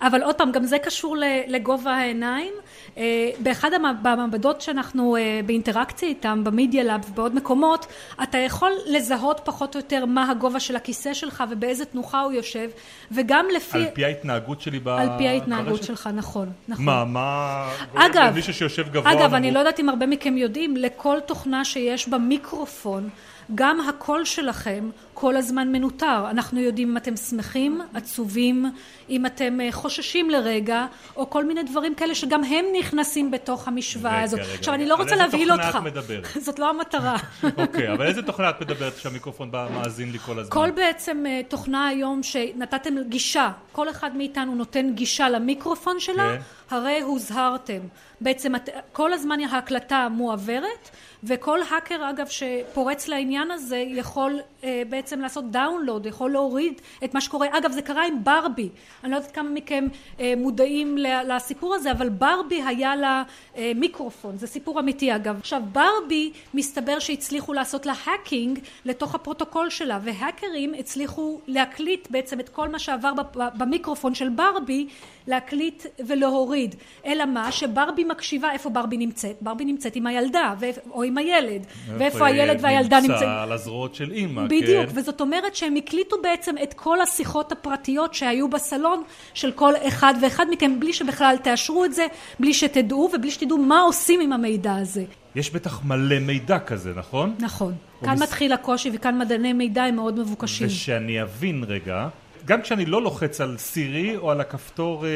אבל 0.00 0.22
עוד 0.22 0.34
פעם, 0.34 0.52
גם 0.52 0.64
זה 0.64 0.78
קשור 0.78 1.16
לגובה 1.46 1.96
העיניים. 1.96 2.52
אה, 2.98 3.30
באחד 3.38 3.70
המעבדות 3.72 4.60
שאנחנו 4.60 5.16
אה, 5.16 5.40
באינטראקציה 5.46 6.08
איתם, 6.08 6.44
במדיה 6.44 6.84
לאב 6.84 7.04
ובעוד 7.10 7.34
מקומות, 7.34 7.86
אתה 8.22 8.38
יכול 8.38 8.72
לזהות 8.86 9.40
פחות 9.44 9.74
או 9.74 9.80
יותר 9.80 10.06
מה 10.06 10.30
הגובה 10.30 10.60
של 10.60 10.76
הכיסא 10.76 11.14
שלך 11.14 11.44
ובאיזה 11.50 11.84
תנוחה 11.84 12.20
הוא 12.20 12.32
יושב, 12.32 12.68
וגם 13.12 13.46
לפי... 13.56 13.78
על 13.78 13.90
פי 13.94 14.04
ההתנהגות 14.04 14.60
שלי 14.60 14.78
ברשת? 14.78 15.10
על 15.10 15.18
פי 15.18 15.28
ההתנהגות 15.28 15.82
שלך, 15.82 16.08
נכון, 16.14 16.50
נכון. 16.68 16.84
מה, 16.84 17.04
מה... 17.04 17.68
אגב, 17.94 18.34
מישהו 18.34 18.54
שיושב 18.54 18.92
גבוה... 18.92 19.12
אגב, 19.12 19.34
אני 19.34 19.50
לא 19.50 19.58
יודעת 19.58 19.80
אם 19.80 19.88
הרבה 19.88 20.06
מכם 20.06 20.36
יודעים, 20.36 20.76
לכל 20.76 21.18
תוכנה 21.26 21.64
שיש 21.64 22.08
בה 22.08 22.18
מיקרופון, 22.18 23.08
גם 23.54 23.80
הקול 23.88 24.24
שלכם 24.24 24.90
כל 25.14 25.36
הזמן 25.36 25.72
מנוטר. 25.72 26.30
אנחנו 26.30 26.60
יודעים 26.60 26.90
אם 26.90 26.96
אתם 26.96 27.16
שמחים, 27.16 27.80
עצובים, 27.94 28.66
אם 29.10 29.26
אתם 29.26 29.60
אה, 29.60 29.72
חוששים 29.72 30.30
לרגע, 30.30 30.86
או 31.16 31.30
כל 31.30 31.44
מיני 31.44 31.62
דברים 31.62 31.94
כאלה 31.94 32.14
שגם 32.14 32.44
הם 32.44 32.64
נכנסים 32.78 33.30
בתוך 33.30 33.68
המשוואה 33.68 34.14
רגע, 34.14 34.22
הזאת. 34.22 34.40
רגע, 34.40 34.48
עכשיו, 34.54 34.74
רגע. 34.74 34.82
אני 34.82 34.90
לא 34.90 34.94
רוצה 34.94 35.16
להבהיל 35.16 35.52
אותך. 35.52 35.62
על 35.62 35.66
איזה 35.66 35.72
תוכנה 35.72 35.88
את 35.88 35.96
מדברת? 35.96 36.26
זאת 36.46 36.58
לא 36.58 36.70
המטרה. 36.70 37.16
אוקיי, 37.62 37.92
אבל 37.92 38.06
איזה 38.06 38.22
תוכנה 38.22 38.50
את 38.50 38.60
מדברת 38.60 38.94
כשהמיקרופון 38.94 39.50
בא 39.50 39.68
מאזין 39.74 40.12
לי 40.12 40.18
כל 40.18 40.38
הזמן? 40.38 40.52
כל 40.52 40.70
בעצם 40.70 41.24
אה, 41.26 41.40
תוכנה 41.48 41.86
היום 41.88 42.22
שנתתם 42.22 42.94
גישה, 43.08 43.50
כל 43.72 43.90
אחד 43.90 44.16
מאיתנו 44.16 44.54
נותן 44.54 44.92
גישה 44.94 45.28
למיקרופון 45.28 46.00
שלה, 46.00 46.36
כן. 46.36 46.76
הרי 46.76 47.00
הוזהרתם. 47.00 47.80
בעצם 48.20 48.52
כל 48.92 49.12
הזמן 49.12 49.40
ההקלטה 49.40 50.08
מועברת, 50.10 50.90
וכל 51.24 51.58
האקר 51.62 52.10
אגב 52.10 52.26
שפורץ 52.26 53.08
לעניין 53.08 53.50
הזה 53.50 53.76
יכול 53.76 54.40
אה, 54.64 54.82
בעצם 55.02 55.20
לעשות 55.20 55.50
דאונלוד, 55.50 56.06
יכול 56.06 56.30
להוריד 56.30 56.80
את 57.04 57.14
מה 57.14 57.20
שקורה. 57.20 57.46
אגב 57.58 57.72
זה 57.72 57.82
קרה 57.82 58.06
עם 58.06 58.24
ברבי, 58.24 58.68
אני 59.04 59.10
לא 59.10 59.16
יודעת 59.16 59.30
כמה 59.30 59.50
מכם 59.50 59.86
אה, 60.20 60.34
מודעים 60.36 60.98
לסיפור 60.98 61.74
הזה, 61.74 61.92
אבל 61.92 62.08
ברבי 62.08 62.62
היה 62.62 62.96
לה 62.96 63.22
אה, 63.56 63.72
מיקרופון, 63.74 64.38
זה 64.38 64.46
סיפור 64.46 64.80
אמיתי 64.80 65.14
אגב. 65.14 65.38
עכשיו 65.38 65.62
Barbie 65.72 66.32
מסתבר 66.54 66.98
שהצליחו 66.98 67.52
לעשות 67.52 67.86
לה 67.86 67.92
hacking 68.04 68.58
לתוך 68.84 69.14
הפרוטוקול 69.14 69.70
שלה, 69.70 69.98
והאקרים 70.02 70.74
הצליחו 70.78 71.40
להקליט 71.46 72.08
בעצם 72.10 72.40
את 72.40 72.48
כל 72.48 72.68
מה 72.68 72.78
שעבר 72.78 73.12
במיקרופון 73.34 74.14
של 74.14 74.28
Barbie, 74.28 74.86
להקליט 75.26 75.86
ולהוריד. 76.06 76.74
אלא 77.06 77.24
מה? 77.24 77.52
ש 77.52 77.65
Barbie 77.65 78.04
מקשיבה 78.04 78.52
איפה 78.52 78.70
Barbie 78.70 78.96
נמצאת. 78.96 79.36
Barbie 79.40 79.64
נמצאת 79.64 79.96
עם 79.96 80.06
הילדה, 80.06 80.54
או 80.90 81.02
עם 81.02 81.18
הילד. 81.18 81.66
ואיפה 81.98 82.26
הילד 82.26 82.58
והילדה 82.60 83.00
נמצא 83.00 83.12
נמצאים. 83.12 83.30
על 83.30 83.52
הזרועות 83.52 83.94
של 83.94 84.10
אימא, 84.12 84.44
בדיוק, 84.46 84.86
כן? 84.90 84.98
וזאת 84.98 85.20
אומרת 85.20 85.54
שהם 85.56 85.76
הקליטו 85.76 86.16
בעצם 86.22 86.54
את 86.62 86.74
כל 86.74 87.00
השיחות 87.00 87.52
הפרטיות 87.52 88.14
שהיו 88.14 88.48
בסלון 88.48 89.02
של 89.34 89.52
כל 89.52 89.72
אחד 89.88 90.14
ואחד 90.22 90.46
מכם, 90.50 90.80
בלי 90.80 90.92
שבכלל 90.92 91.36
תאשרו 91.42 91.84
את 91.84 91.94
זה, 91.94 92.06
בלי 92.40 92.54
שתדעו 92.54 93.10
ובלי 93.14 93.30
שתדעו 93.30 93.58
מה 93.58 93.80
עושים 93.80 94.20
עם 94.20 94.32
המידע 94.32 94.74
הזה. 94.74 95.04
יש 95.34 95.50
בטח 95.50 95.84
מלא 95.84 96.18
מידע 96.18 96.58
כזה, 96.58 96.92
נכון? 96.96 97.34
נכון. 97.38 97.74
כאן 98.04 98.12
מס- 98.12 98.22
מתחיל 98.22 98.52
הקושי 98.52 98.90
וכאן 98.92 99.18
מדעני 99.18 99.52
מידע 99.52 99.84
הם 99.84 99.96
מאוד 99.96 100.18
מבוקשים. 100.20 100.66
ושאני 100.66 101.22
אבין 101.22 101.64
רגע, 101.68 102.08
גם 102.44 102.62
כשאני 102.62 102.86
לא 102.86 103.02
לוחץ 103.02 103.40
על 103.40 103.58
סירי 103.58 104.16
או 104.16 104.30
על 104.30 104.40
הכפתור, 104.40 105.06
אה, 105.06 105.12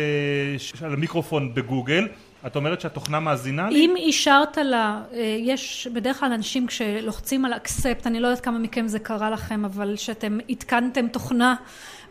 על 0.86 0.92
המיקרופון 0.92 1.54
בגוגל, 1.54 2.08
את 2.46 2.56
אומרת 2.56 2.80
שהתוכנה 2.80 3.20
מאזינה 3.20 3.70
לי? 3.70 3.84
אם 3.84 3.94
אישרת 3.96 4.58
לה, 4.58 5.02
אה, 5.12 5.36
יש 5.38 5.88
בדרך 5.92 6.20
כלל 6.20 6.32
אנשים 6.32 6.66
כשלוחצים 6.66 7.44
על 7.44 7.52
אקספט, 7.52 8.06
אני 8.06 8.20
לא 8.20 8.26
יודעת 8.28 8.44
כמה 8.44 8.58
מכם 8.58 8.88
זה 8.88 8.98
קרה 8.98 9.30
לכם, 9.30 9.64
אבל 9.64 9.96
שאתם 9.96 10.38
התקנתם 10.48 11.08
תוכנה 11.08 11.54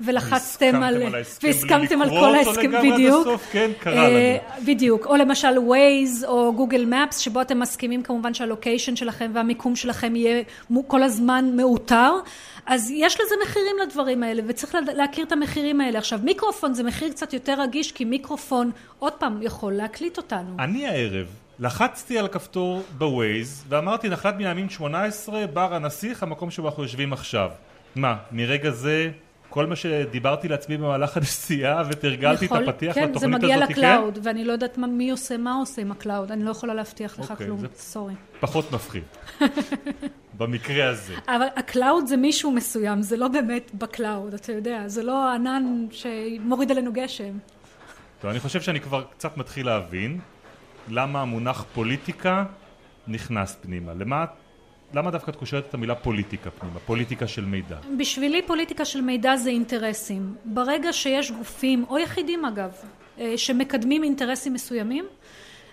ולחצתם 0.02 0.84
על... 0.84 1.04
והסכמתם 1.44 2.02
על 2.02 2.10
כל 2.10 2.36
ההסכם, 2.36 2.72
בדיוק. 2.72 3.28
הסוף, 3.28 3.48
כן, 3.52 3.72
קרה 3.80 3.94
אה, 3.94 4.38
לנו. 4.58 4.66
בדיוק. 4.66 5.06
או 5.06 5.16
למשל 5.16 5.60
ווייז 5.60 6.26
או 6.28 6.54
גוגל 6.54 6.86
מפס, 6.86 7.18
שבו 7.18 7.42
אתם 7.42 7.60
מסכימים 7.60 8.04
כמובן 8.04 8.34
שהלוקיישן 8.34 8.96
שלכם 8.96 9.32
והמיקום 9.34 9.76
שלכם 9.76 10.16
יהיה 10.16 10.42
כל 10.88 11.04
הזמן 11.04 11.52
מאותר. 11.56 12.12
אז 12.66 12.92
יש 12.96 13.22
לזה 13.22 13.36
מחירים 13.44 13.76
לדברים 13.84 14.24
האלה, 14.24 14.42
וצריך 14.48 14.78
להכיר 14.96 15.26
את 15.26 15.32
המחירים 15.32 15.82
האלה. 15.82 15.98
עכשיו, 15.98 16.20
מיקרופון 16.24 16.74
זה 16.74 16.84
מחיר 16.84 17.10
קצת 17.10 17.34
יותר 17.34 17.62
רגיש, 17.62 17.92
כי 17.92 18.06
מיקרופון, 18.06 18.72
עוד 19.00 19.14
פעם, 19.14 19.42
יכול 19.42 19.74
להקליט 19.74 20.15
אותנו. 20.18 20.56
אני 20.60 20.88
הערב 20.88 21.28
לחצתי 21.60 22.20
על 22.20 22.26
הכפתור 22.26 22.82
בווייז 22.98 23.66
ואמרתי 23.70 24.10
נחלת 24.10 24.38
בנימין 24.38 24.70
18 24.70 25.48
בר 25.48 25.74
הנסיך 25.76 26.24
המקום 26.24 26.52
שבו 26.52 26.68
אנחנו 26.68 26.84
יושבים 26.84 27.14
עכשיו 27.14 27.50
מה 27.96 28.16
מרגע 28.32 28.70
זה 28.72 29.12
כל 29.50 29.66
מה 29.66 29.76
שדיברתי 29.76 30.48
לעצמי 30.48 30.78
במהלך 30.78 31.18
הנסיעה 31.18 31.84
ותרגלתי 31.90 32.46
יכול- 32.46 32.64
את 32.64 32.68
הפתיח 32.68 32.96
כן, 32.96 33.10
לתוכנית 33.10 33.20
זה 33.20 33.28
הזאת 33.28 33.44
מגיע 33.44 33.68
כן? 33.68 33.72
ל 33.72 33.79
cloud, 33.79 34.20
ואני 34.24 34.46
לא 34.46 34.52
יודעת 34.52 34.78
מה, 34.78 34.88
מי 34.88 35.10
עושה 35.12 35.38
מה 35.38 35.54
עושה 35.54 35.82
עם 35.82 35.92
ה 35.92 35.97
cloud, 35.97 36.32
אני 36.32 36.44
לא 36.44 36.52
יכולה 36.52 36.74
להבטיח 36.74 37.20
לך 37.20 37.32
אוקיי, 37.32 37.46
כלום, 37.48 37.60
זה- 37.60 37.68
sorry. 37.78 38.14
פחות 38.40 38.72
מפחיד 38.72 39.04
במקרה 40.38 40.90
הזה 40.90 41.14
אבל 41.28 41.46
ה 41.56 41.64
cloud 41.64 42.08
זה 42.08 42.18
מישהו 42.18 42.52
מסוים, 42.52 43.02
זה 43.02 43.18
לא 43.18 43.28
באמת 43.28 43.72
ב 43.74 43.82
cloud, 43.82 44.34
אתה 44.34 44.52
יודע, 44.52 44.84
זה 44.88 45.04
לא 45.04 45.30
ענן 45.34 45.86
שמוריד 45.92 46.72
עלינו 46.72 46.94
גשם. 46.94 47.38
טוב, 48.22 48.32
אני 48.32 48.40
חושב 48.40 48.62
שאני 48.62 48.80
כבר 48.80 49.04
קצת 49.04 49.38
מתחיל 49.38 49.66
להבין 49.66 50.20
למה 50.88 51.22
המונח 51.22 51.66
פוליטיקה 51.74 52.46
נכנס 53.08 53.58
פנימה. 53.62 53.94
למה 53.94 54.26
למה 54.94 55.12
דווקא 55.12 55.32
את 55.32 55.36
קושרת 55.36 55.66
את 55.70 55.74
המילה 55.74 55.96
פוליטיקה 55.96 56.52
פנימה? 56.52 56.80
פוליטיקה 56.80 57.28
של 57.28 57.46
מידע. 57.46 57.78
בשבילי 57.98 58.42
פוליטיקה 58.48 58.86
של 58.86 59.02
מידע 59.02 59.36
זה 59.36 59.50
אינטרסים. 59.50 60.36
ברגע 60.46 60.94
שיש 60.94 61.32
גופים, 61.32 61.86
או 61.90 62.00
יחידים 62.00 62.46
אגב, 62.46 62.72
אה, 63.20 63.38
שמקדמים 63.38 64.04
אינטרסים 64.04 64.54
מסוימים, 64.54 65.06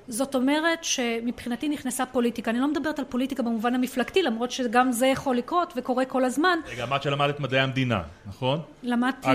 זאת 0.09 0.35
אומרת 0.35 0.85
שמבחינתי 0.85 1.69
נכנסה 1.69 2.07
פוליטיקה. 2.07 2.51
אני 2.51 2.59
לא 2.61 2.69
מדברת 2.69 2.99
על 2.99 3.05
פוליטיקה 3.09 3.43
במובן 3.43 3.75
המפלגתי, 3.75 4.23
למרות 4.23 4.51
שגם 4.51 4.93
זה 4.93 5.07
יכול 5.07 5.37
לקרות 5.37 5.73
וקורה 5.77 6.05
כל 6.05 6.25
הזמן. 6.25 6.59
רגע 6.73 6.85
אמרת 6.85 7.03
שלמדת 7.03 7.41
מדעי 7.41 7.61
המדינה 7.61 8.03
נכון? 8.27 8.61
למדתי 8.83 9.29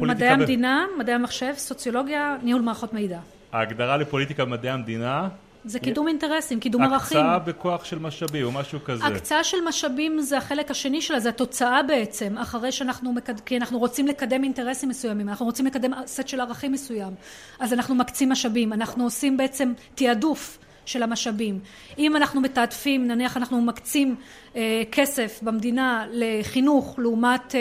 מדעי 0.00 0.28
ב- 0.28 0.32
המדינה, 0.32 0.86
מדעי 0.98 1.14
המחשב, 1.14 1.52
סוציולוגיה, 1.56 2.36
ניהול 2.42 2.62
מערכות 2.62 2.92
מידע. 2.92 3.18
ההגדרה 3.52 3.96
לפוליטיקה 3.96 4.44
במדעי 4.44 4.70
המדינה 4.70 5.28
זה 5.64 5.78
קידום 5.78 6.08
אינטרסים, 6.08 6.60
קידום 6.60 6.82
ערכים. 6.82 7.18
הקצאה 7.18 7.38
בכוח 7.38 7.84
של 7.84 7.98
משאבים 7.98 8.44
או 8.44 8.52
משהו 8.52 8.78
כזה. 8.84 9.04
הקצאה 9.04 9.44
של 9.44 9.56
משאבים 9.68 10.20
זה 10.20 10.38
החלק 10.38 10.70
השני 10.70 11.02
שלה, 11.02 11.20
זה 11.20 11.28
התוצאה 11.28 11.82
בעצם, 11.82 12.38
אחרי 12.38 12.72
שאנחנו, 12.72 13.12
מקד... 13.12 13.40
כי 13.40 13.56
אנחנו 13.56 13.78
רוצים 13.78 14.06
לקדם 14.06 14.44
אינטרסים 14.44 14.88
מסוימים, 14.88 15.28
אנחנו 15.28 15.46
רוצים 15.46 15.66
לקדם 15.66 15.92
סט 16.06 16.28
של 16.28 16.40
ערכים 16.40 16.72
מסוים, 16.72 17.12
אז 17.58 17.72
אנחנו 17.72 17.94
מקצים 17.94 18.30
משאבים, 18.30 18.72
אנחנו 18.72 19.04
עושים 19.04 19.36
בעצם 19.36 19.72
תעדוף 19.94 20.58
של 20.86 21.02
המשאבים. 21.02 21.58
אם 21.98 22.16
אנחנו 22.16 22.40
מתעדפים, 22.40 23.08
נניח 23.08 23.36
אנחנו 23.36 23.62
מקצים 23.62 24.16
אה, 24.56 24.82
כסף 24.92 25.40
במדינה 25.42 26.04
לחינוך 26.12 26.94
לעומת 26.98 27.54
אה, 27.54 27.60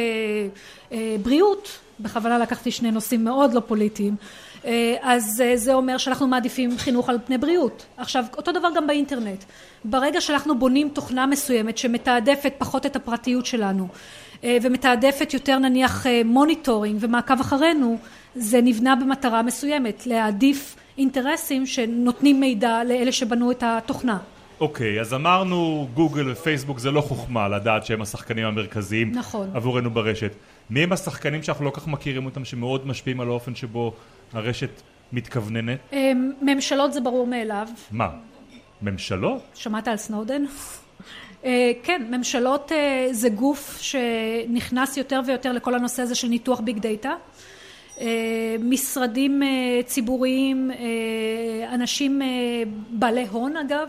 אה, 0.91 1.15
בריאות, 1.21 1.79
בכוונה 1.99 2.37
לקחתי 2.37 2.71
שני 2.71 2.91
נושאים 2.91 3.23
מאוד 3.23 3.53
לא 3.53 3.59
פוליטיים, 3.59 4.15
אה, 4.15 4.52
אז 5.01 5.41
אה, 5.45 5.57
זה 5.57 5.73
אומר 5.73 5.97
שאנחנו 5.97 6.27
מעדיפים 6.27 6.77
חינוך 6.77 7.09
על 7.09 7.17
פני 7.25 7.37
בריאות. 7.37 7.85
עכשיו, 7.97 8.23
אותו 8.37 8.51
דבר 8.51 8.67
גם 8.75 8.87
באינטרנט. 8.87 9.43
ברגע 9.85 10.21
שאנחנו 10.21 10.59
בונים 10.59 10.89
תוכנה 10.89 11.25
מסוימת 11.25 11.77
שמתעדפת 11.77 12.53
פחות 12.57 12.85
את 12.85 12.95
הפרטיות 12.95 13.45
שלנו 13.45 13.87
אה, 14.43 14.57
ומתעדפת 14.61 15.33
יותר 15.33 15.59
נניח 15.59 16.05
monitoring 16.25 16.97
ומעקב 17.01 17.39
אחרינו, 17.39 17.97
זה 18.35 18.61
נבנה 18.61 18.95
במטרה 18.95 19.41
מסוימת, 19.41 20.07
להעדיף 20.07 20.75
אינטרסים 20.97 21.65
שנותנים 21.65 22.39
מידע 22.39 22.83
לאלה 22.83 23.11
שבנו 23.11 23.51
את 23.51 23.63
התוכנה. 23.65 24.17
אוקיי, 24.59 24.97
okay, 24.97 25.01
אז 25.01 25.13
אמרנו 25.13 25.87
גוגל 25.93 26.31
ופייסבוק 26.31 26.79
זה 26.79 26.91
לא 26.91 27.01
חוכמה 27.01 27.47
לדעת 27.47 27.85
שהם 27.85 28.01
השחקנים 28.01 28.45
המרכזיים 28.45 29.11
נכון. 29.11 29.49
עבורנו 29.53 29.89
ברשת. 29.89 30.31
מי 30.69 30.83
הם 30.83 30.91
השחקנים 30.91 31.43
שאנחנו 31.43 31.65
לא 31.65 31.71
כך 31.73 31.87
מכירים 31.87 32.25
אותם 32.25 32.45
שמאוד 32.45 32.87
משפיעים 32.87 33.19
על 33.19 33.27
האופן 33.27 33.55
שבו 33.55 33.93
הרשת 34.33 34.81
מתכווננת? 35.13 35.79
אמ, 35.93 36.31
ממשלות 36.41 36.93
זה 36.93 37.01
ברור 37.01 37.27
מאליו. 37.27 37.67
מה? 37.91 38.09
ממשלות? 38.81 39.41
שמעת 39.55 39.87
על 39.87 39.97
סנודן? 39.97 40.45
אה, 41.45 41.71
כן, 41.83 42.01
ממשלות 42.09 42.71
אה, 42.71 43.07
זה 43.11 43.29
גוף 43.29 43.77
שנכנס 43.81 44.97
יותר 44.97 45.21
ויותר 45.25 45.51
לכל 45.51 45.75
הנושא 45.75 46.01
הזה 46.01 46.15
של 46.15 46.27
ניתוח 46.27 46.59
big 46.59 46.79
data. 46.79 47.13
אה, 48.01 48.55
משרדים 48.59 49.41
ציבוריים, 49.85 50.71
אנשים 51.73 52.21
בעלי 52.89 53.25
הון 53.31 53.57
אגב, 53.57 53.87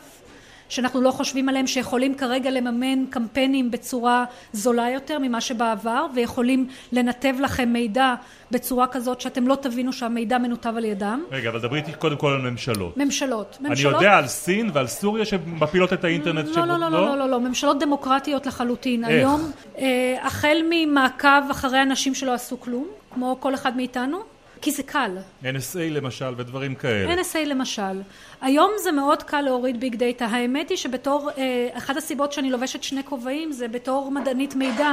שאנחנו 0.68 1.00
לא 1.00 1.10
חושבים 1.10 1.48
עליהם 1.48 1.66
שיכולים 1.66 2.14
כרגע 2.14 2.50
לממן 2.50 3.06
קמפיינים 3.10 3.70
בצורה 3.70 4.24
זולה 4.52 4.90
יותר 4.90 5.18
ממה 5.18 5.40
שבעבר 5.40 6.06
ויכולים 6.14 6.68
לנתב 6.92 7.34
לכם 7.40 7.68
מידע 7.68 8.14
בצורה 8.50 8.86
כזאת 8.86 9.20
שאתם 9.20 9.48
לא 9.48 9.54
תבינו 9.54 9.92
שהמידע 9.92 10.38
מנותב 10.38 10.74
על 10.76 10.84
ידם. 10.84 11.24
רגע, 11.30 11.48
אבל 11.50 11.60
דברי 11.60 11.78
איתי 11.78 11.92
קודם 11.92 12.16
כל 12.16 12.32
על 12.32 12.50
ממשלות. 12.50 12.96
ממשלות. 12.96 13.58
אני 13.64 13.80
יודע 13.80 14.16
על 14.16 14.26
סין 14.26 14.70
ועל 14.72 14.86
סוריה 14.86 15.24
שמפילות 15.24 15.92
את 15.92 16.04
האינטרנט. 16.04 16.56
לא, 16.56 16.64
לא, 16.66 16.76
לא, 16.76 16.88
לא, 16.90 17.18
לא, 17.18 17.28
לא, 17.28 17.40
ממשלות 17.40 17.78
דמוקרטיות 17.78 18.46
לחלוטין. 18.46 19.04
היום, 19.04 19.50
אה, 19.78 20.16
החל 20.22 20.56
ממעקב 20.70 21.50
אחרי 21.50 21.82
אנשים 21.82 22.14
שלא 22.14 22.34
עשו 22.34 22.60
כלום, 22.60 22.86
כמו 23.14 23.36
כל 23.40 23.54
אחד 23.54 23.76
מאיתנו, 23.76 24.18
כי 24.64 24.70
זה 24.70 24.82
קל. 24.82 25.10
NSA 25.42 25.90
למשל 25.90 26.34
ודברים 26.36 26.74
כאלה. 26.74 27.14
NSA 27.22 27.38
למשל. 27.46 28.02
היום 28.40 28.70
זה 28.82 28.92
מאוד 28.92 29.22
קל 29.22 29.40
להוריד 29.40 29.80
ביג 29.80 29.96
דאטה. 29.96 30.26
האמת 30.26 30.68
היא 30.68 30.76
שבתור, 30.76 31.30
אה, 31.38 31.68
אחת 31.72 31.96
הסיבות 31.96 32.32
שאני 32.32 32.50
לובשת 32.50 32.82
שני 32.82 33.04
כובעים 33.04 33.52
זה 33.52 33.68
בתור 33.68 34.10
מדענית 34.10 34.54
מידע, 34.54 34.90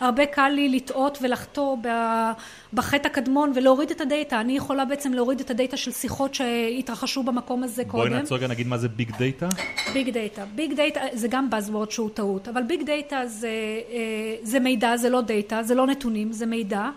הרבה 0.00 0.26
קל 0.26 0.48
לי 0.48 0.68
לטעות 0.68 1.18
ולחטוא 1.22 1.76
בחטא 2.72 3.06
הקדמון 3.08 3.52
ולהוריד 3.54 3.90
את 3.90 4.00
הדאטה. 4.00 4.40
אני 4.40 4.56
יכולה 4.56 4.84
בעצם 4.84 5.12
להוריד 5.12 5.40
את 5.40 5.50
הדאטה 5.50 5.76
של 5.76 5.92
שיחות 5.92 6.34
שהתרחשו 6.34 7.22
במקום 7.22 7.62
הזה 7.62 7.82
בואי 7.82 7.90
קודם. 7.90 8.10
בואי 8.10 8.20
נעצור 8.20 8.38
רגע 8.38 8.46
נגיד 8.46 8.66
מה 8.66 8.78
זה 8.78 8.88
ביג 8.88 9.10
דאטה. 9.18 9.48
ביג 9.92 10.10
דאטה. 10.10 10.44
ביג 10.54 10.74
דאטה 10.74 11.00
זה 11.12 11.28
גם 11.28 11.48
buzzword 11.50 11.90
שהוא 11.90 12.10
טעות, 12.14 12.48
אבל 12.48 12.62
ביג 12.62 12.82
דאטה 12.82 13.26
זה, 13.26 13.48
אה, 13.48 14.36
זה 14.42 14.60
מידע, 14.60 14.96
זה 14.96 15.10
לא 15.10 15.20
דאטה, 15.20 15.62
זה 15.62 15.74
לא 15.74 15.86
נתונים, 15.86 16.32
זה 16.32 16.46
מידע. 16.46 16.90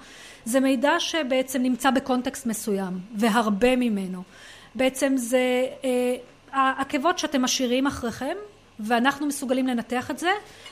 זה 0.47 0.59
מידע 0.59 0.99
שבעצם 0.99 1.61
נמצא 1.61 1.91
בקונטקסט 1.91 2.45
מסוים, 2.45 2.99
והרבה 3.15 3.75
ממנו. 3.75 4.23
בעצם 4.75 5.13
זה 5.17 5.65
אה, 5.83 6.15
העקבות 6.51 7.19
שאתם 7.19 7.41
משאירים 7.41 7.87
אחריכם, 7.87 8.35
ואנחנו 8.79 9.25
מסוגלים 9.25 9.67
לנתח 9.67 10.11
את 10.11 10.19
זה, 10.19 10.29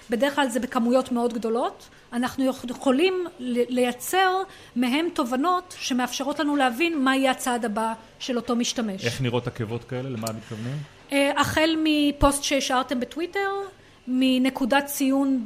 בדרך 0.10 0.36
כלל 0.36 0.50
זה 0.50 0.60
בכמויות 0.60 1.12
מאוד 1.12 1.34
גדולות, 1.34 1.90
אנחנו 2.14 2.46
יכולים 2.70 3.28
לייצר 3.70 4.44
מהם 4.76 5.08
תובנות 5.14 5.76
שמאפשרות 5.80 6.40
לנו 6.40 6.56
להבין 6.56 7.04
מה 7.04 7.16
יהיה 7.16 7.32
הצעד 7.32 7.66
הבא 7.66 7.94
של 8.20 8.38
אותו 8.38 8.56
משתמש. 8.56 9.06
איך 9.06 9.22
נראות 9.22 9.48
עקבות 9.48 9.84
כאלה? 9.84 10.10
למה 10.10 10.28
מתכוונים? 10.38 10.78
אה, 11.12 11.42
החל 11.42 11.76
מפוסט 11.84 12.44
שהשארתם 12.44 13.00
בטוויטר, 13.00 13.50
מנקודת 14.08 14.86
ציון 14.86 15.46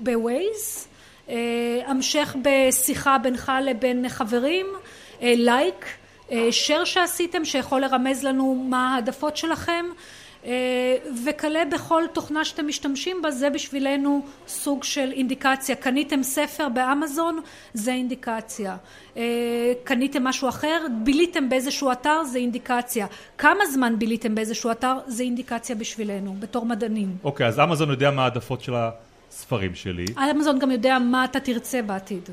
בווייז, 0.00 0.88
המשך 1.86 2.36
בשיחה 2.42 3.18
בינך 3.18 3.52
לבין 3.64 4.08
חברים, 4.08 4.66
לייק, 5.22 5.86
share 6.30 6.84
שעשיתם 6.84 7.44
שיכול 7.44 7.80
לרמז 7.80 8.24
לנו 8.24 8.64
מה 8.68 8.94
העדפות 8.94 9.36
שלכם 9.36 9.86
אה, 10.46 10.96
וכלה 11.24 11.64
בכל 11.64 12.02
תוכנה 12.12 12.44
שאתם 12.44 12.66
משתמשים 12.66 13.22
בה 13.22 13.30
זה 13.30 13.50
בשבילנו 13.50 14.26
סוג 14.48 14.84
של 14.84 15.12
אינדיקציה. 15.12 15.76
קניתם 15.76 16.22
ספר 16.22 16.68
באמזון 16.68 17.40
זה 17.74 17.92
אינדיקציה. 17.92 18.76
אה, 19.16 19.22
קניתם 19.84 20.24
משהו 20.24 20.48
אחר 20.48 20.86
ביליתם 21.04 21.48
באיזשהו 21.48 21.92
אתר 21.92 22.24
זה 22.24 22.38
אינדיקציה. 22.38 23.06
כמה 23.38 23.66
זמן 23.66 23.98
ביליתם 23.98 24.34
באיזשהו 24.34 24.70
אתר 24.70 24.94
זה 25.06 25.22
אינדיקציה 25.22 25.76
בשבילנו 25.76 26.36
בתור 26.38 26.66
מדענים. 26.66 27.16
אוקיי 27.24 27.46
אז 27.46 27.60
אמזון 27.60 27.90
יודע 27.90 28.10
מה 28.10 28.24
העדפות 28.24 28.60
של 28.60 28.74
ה... 28.74 28.90
ספרים 29.34 29.74
שלי. 29.74 30.04
אמזון 30.30 30.58
גם 30.58 30.70
יודע 30.70 30.98
מה 30.98 31.24
אתה 31.24 31.40
תרצה 31.40 31.82
בעתיד. 31.82 32.28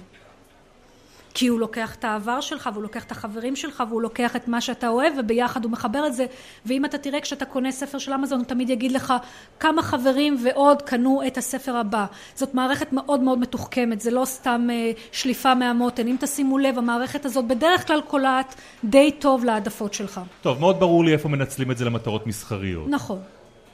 כי 1.34 1.48
הוא 1.48 1.60
לוקח 1.60 1.96
את 1.96 2.04
העבר 2.04 2.42
שלך 2.42 2.70
והוא 2.74 2.84
לוקח 2.84 3.04
את 3.04 3.12
החברים 3.12 3.56
שלך 3.56 3.84
והוא 3.90 4.02
לוקח 4.02 4.36
את 4.36 4.48
מה 4.48 4.62
שאתה 4.62 4.88
אוהב 4.88 5.14
וביחד 5.20 5.64
הוא 5.64 5.72
מחבר 5.72 6.08
את 6.08 6.14
זה. 6.14 6.26
ואם 6.66 6.86
אתה 6.86 6.98
תראה 6.98 7.22
כשאתה 7.22 7.46
קונה 7.46 7.72
ספר 7.72 7.98
של 7.98 8.14
אמזון 8.14 8.40
הוא 8.40 8.48
תמיד 8.48 8.70
יגיד 8.70 8.92
לך 8.92 9.14
כמה 9.60 9.82
חברים 9.82 10.38
ועוד 10.44 10.82
קנו 10.82 11.22
את 11.28 11.38
הספר 11.38 11.76
הבא. 11.78 12.06
זאת 12.36 12.54
מערכת 12.54 12.94
מאוד 12.94 13.20
מאוד 13.20 13.40
מתוחכמת 13.40 14.02
זה 14.02 14.12
לא 14.12 14.26
סתם 14.26 14.68
אה, 14.72 14.92
שליפה 15.12 15.56
מהמותן. 15.56 16.08
אם 16.08 16.16
תשימו 16.20 16.58
לב 16.58 16.78
המערכת 16.78 17.26
הזאת 17.26 17.46
בדרך 17.46 17.88
כלל 17.88 18.02
קולעת 18.08 18.56
די 18.84 19.12
טוב 19.20 19.46
להעדפות 19.46 19.94
שלך. 19.94 20.22
טוב 20.42 20.60
מאוד 20.60 20.80
ברור 20.80 21.06
לי 21.06 21.14
איפה 21.14 21.30
מנצלים 21.30 21.72
את 21.72 21.78
זה 21.78 21.86
למטרות 21.86 22.28
מסחריות. 22.28 22.88
נכון. 22.88 23.20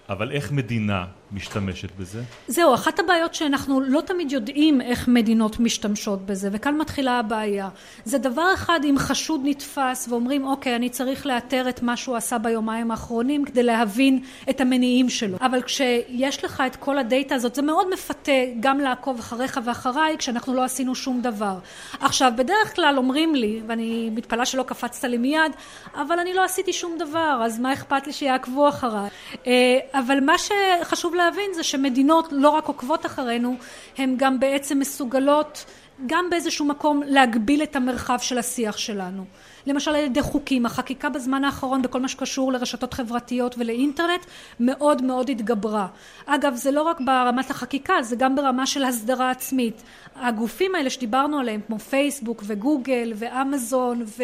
אבל 0.09 0.31
איך 0.31 0.51
מדינה 0.51 1.05
משתמשת 1.31 1.89
בזה? 1.99 2.21
זהו, 2.47 2.73
אחת 2.73 2.99
הבעיות 2.99 3.33
שאנחנו 3.33 3.81
לא 3.81 4.01
תמיד 4.01 4.31
יודעים 4.31 4.81
איך 4.81 5.07
מדינות 5.07 5.59
משתמשות 5.59 6.25
בזה, 6.25 6.49
וכאן 6.51 6.77
מתחילה 6.77 7.19
הבעיה. 7.19 7.69
זה 8.05 8.17
דבר 8.17 8.53
אחד 8.53 8.79
אם 8.83 8.95
חשוד 8.97 9.41
נתפס 9.43 10.07
ואומרים, 10.09 10.47
אוקיי, 10.47 10.75
אני 10.75 10.89
צריך 10.89 11.25
לאתר 11.25 11.69
את 11.69 11.81
מה 11.81 11.97
שהוא 11.97 12.15
עשה 12.15 12.37
ביומיים 12.37 12.91
האחרונים 12.91 13.45
כדי 13.45 13.63
להבין 13.63 14.19
את 14.49 14.61
המניעים 14.61 15.09
שלו. 15.09 15.37
אבל 15.41 15.61
כשיש 15.61 16.43
לך 16.43 16.63
את 16.67 16.75
כל 16.75 16.97
הדאטה 16.97 17.35
הזאת, 17.35 17.55
זה 17.55 17.61
מאוד 17.61 17.93
מפתה 17.93 18.31
גם 18.59 18.79
לעקוב 18.79 19.19
אחריך 19.19 19.59
ואחריי 19.63 20.17
כשאנחנו 20.17 20.53
לא 20.53 20.63
עשינו 20.63 20.95
שום 20.95 21.21
דבר. 21.21 21.57
עכשיו, 21.99 22.31
בדרך 22.35 22.75
כלל 22.75 22.93
אומרים 22.97 23.35
לי, 23.35 23.61
ואני 23.67 24.09
מתפלאה 24.15 24.45
שלא 24.45 24.63
קפצת 24.63 25.03
לי 25.03 25.17
מיד, 25.17 25.51
אבל 25.95 26.19
אני 26.19 26.33
לא 26.33 26.43
עשיתי 26.43 26.73
שום 26.73 26.97
דבר, 26.99 27.41
אז 27.45 27.59
מה 27.59 27.73
אכפת 27.73 28.07
לי 28.07 28.13
שיעקבו 28.13 28.69
אחריי? 28.69 29.09
אה, 29.47 29.53
אבל 29.93 30.19
מה 30.19 30.33
שחשוב 30.37 31.15
להבין 31.17 31.53
זה 31.55 31.63
שמדינות 31.63 32.27
לא 32.31 32.49
רק 32.49 32.65
עוקבות 32.65 33.05
אחרינו, 33.05 33.55
הן 33.97 34.15
גם 34.17 34.39
בעצם 34.39 34.79
מסוגלות 34.79 35.65
גם 36.05 36.29
באיזשהו 36.29 36.65
מקום 36.65 37.03
להגביל 37.05 37.63
את 37.63 37.75
המרחב 37.75 38.17
של 38.19 38.37
השיח 38.37 38.77
שלנו. 38.77 39.25
למשל 39.67 39.91
על 39.91 40.03
ידי 40.03 40.21
חוקים, 40.21 40.65
החקיקה 40.65 41.09
בזמן 41.09 41.43
האחרון 41.43 41.81
בכל 41.81 41.99
מה 41.99 42.07
שקשור 42.07 42.51
לרשתות 42.51 42.93
חברתיות 42.93 43.55
ולאינטרנט 43.57 44.25
מאוד 44.59 45.01
מאוד 45.03 45.29
התגברה. 45.29 45.87
אגב 46.25 46.55
זה 46.55 46.71
לא 46.71 46.81
רק 46.81 47.01
ברמת 47.01 47.51
החקיקה 47.51 47.93
זה 48.01 48.15
גם 48.15 48.35
ברמה 48.35 48.65
של 48.65 48.83
הסדרה 48.83 49.31
עצמית. 49.31 49.83
הגופים 50.15 50.75
האלה 50.75 50.89
שדיברנו 50.89 51.39
עליהם 51.39 51.61
כמו 51.67 51.79
פייסבוק 51.79 52.43
וגוגל 52.45 53.13
ואמזון 53.15 54.03
ו- 54.05 54.23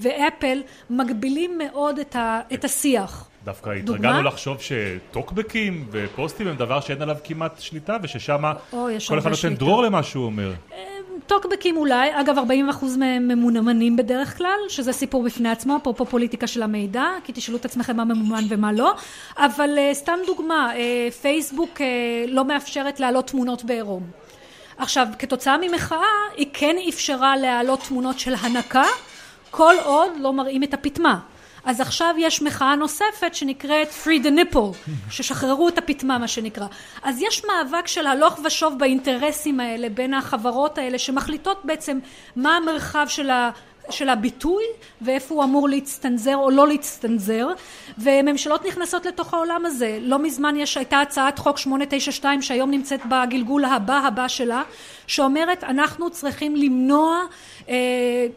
ואפל 0.00 0.62
מגבילים 0.90 1.58
מאוד 1.58 1.98
את, 1.98 2.16
ה- 2.16 2.40
את 2.54 2.64
השיח. 2.64 3.28
דווקא 3.48 3.70
התרגלנו 3.70 4.22
לחשוב 4.22 4.56
שטוקבקים 4.60 5.86
ופוסטים 5.90 6.48
הם 6.48 6.56
דבר 6.56 6.80
שאין 6.80 7.02
עליו 7.02 7.16
כמעט 7.24 7.60
שליטה 7.60 7.96
וששם 8.02 8.42
כל 9.08 9.18
אחד 9.18 9.30
נותן 9.30 9.54
דרור 9.54 9.82
למה 9.82 10.02
שהוא 10.02 10.24
אומר. 10.24 10.52
אה, 10.72 10.78
טוקבקים 11.26 11.76
אולי, 11.76 12.20
אגב 12.20 12.36
40% 12.82 12.84
מהם 12.98 13.28
ממונמנים 13.28 13.96
בדרך 13.96 14.38
כלל, 14.38 14.58
שזה 14.68 14.92
סיפור 14.92 15.22
בפני 15.22 15.48
עצמו, 15.48 15.76
אפרופו 15.76 16.06
פוליטיקה 16.06 16.46
של 16.46 16.62
המידע, 16.62 17.04
כי 17.24 17.32
תשאלו 17.34 17.58
את 17.58 17.64
עצמכם 17.64 17.96
מה 17.96 18.04
ממומן 18.04 18.44
ומה 18.48 18.72
לא, 18.72 18.94
אבל 19.36 19.70
uh, 19.76 19.94
סתם 19.94 20.18
דוגמה, 20.26 20.72
uh, 20.74 21.12
פייסבוק 21.12 21.80
uh, 21.80 21.82
לא 22.28 22.44
מאפשרת 22.44 23.00
להעלות 23.00 23.26
תמונות 23.26 23.64
בעירום. 23.64 24.02
עכשיו, 24.78 25.06
כתוצאה 25.18 25.56
ממחאה, 25.60 25.98
היא 26.36 26.46
כן 26.52 26.76
אפשרה 26.88 27.36
להעלות 27.36 27.80
תמונות 27.88 28.18
של 28.18 28.34
הנקה, 28.40 28.84
כל 29.50 29.74
עוד 29.84 30.10
לא 30.20 30.32
מראים 30.32 30.62
את 30.62 30.74
הפטמה. 30.74 31.18
אז 31.64 31.80
עכשיו 31.80 32.14
יש 32.18 32.42
מחאה 32.42 32.76
נוספת 32.76 33.34
שנקראת 33.34 33.88
Free 34.04 34.24
the 34.24 34.54
Nipple, 34.54 34.90
ששחררו 35.10 35.68
את 35.68 35.78
הפטמה 35.78 36.18
מה 36.18 36.28
שנקרא. 36.28 36.66
אז 37.02 37.22
יש 37.22 37.42
מאבק 37.44 37.86
של 37.86 38.06
הלוך 38.06 38.40
ושוב 38.44 38.78
באינטרסים 38.78 39.60
האלה 39.60 39.88
בין 39.88 40.14
החברות 40.14 40.78
האלה 40.78 40.98
שמחליטות 40.98 41.60
בעצם 41.64 41.98
מה 42.36 42.56
המרחב 42.56 43.06
של 43.08 43.30
ה... 43.30 43.50
של 43.90 44.08
הביטוי 44.08 44.64
ואיפה 45.02 45.34
הוא 45.34 45.44
אמור 45.44 45.68
להצטנזר 45.68 46.36
או 46.36 46.50
לא 46.50 46.68
להצטנזר. 46.68 47.48
וממשלות 47.98 48.66
נכנסות 48.66 49.06
לתוך 49.06 49.34
העולם 49.34 49.66
הזה. 49.66 49.98
לא 50.00 50.18
מזמן 50.18 50.56
יש 50.56 50.76
הייתה 50.76 51.00
הצעת 51.00 51.38
חוק 51.38 51.58
892 51.58 52.42
שהיום 52.42 52.70
נמצאת 52.70 53.00
בגלגול 53.06 53.64
הבא 53.64 53.98
הבא 53.98 54.28
שלה 54.28 54.62
שאומרת 55.06 55.64
אנחנו 55.64 56.10
צריכים 56.10 56.56
למנוע 56.56 57.20
אה, 57.68 57.74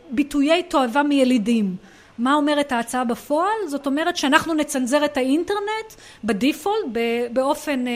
ביטויי 0.09 0.63
תועבה 0.63 1.03
מילידים 1.03 1.75
מה 2.17 2.33
אומרת 2.33 2.71
ההצעה 2.71 3.03
בפועל? 3.03 3.67
זאת 3.67 3.85
אומרת 3.85 4.17
שאנחנו 4.17 4.53
נצנזר 4.53 5.05
את 5.05 5.17
האינטרנט 5.17 5.93
בדיפולט 6.23 6.85
באופן 7.33 7.87
אה, 7.87 7.93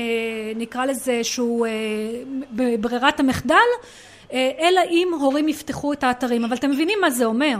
נקרא 0.56 0.86
לזה 0.86 1.24
שהוא 1.24 1.66
אה, 1.66 1.72
בברירת 2.52 3.20
המחדל 3.20 3.56
אה, 4.34 4.52
אלא 4.60 4.82
אם 4.92 5.08
הורים 5.20 5.50
יפתחו 5.50 5.94
את 5.94 6.04
האתרים. 6.04 6.46
אבל 6.46 6.56
אתם 6.56 6.72
מבינים 6.72 7.00
מה 7.02 7.10
זה 7.10 7.26
אומר? 7.26 7.58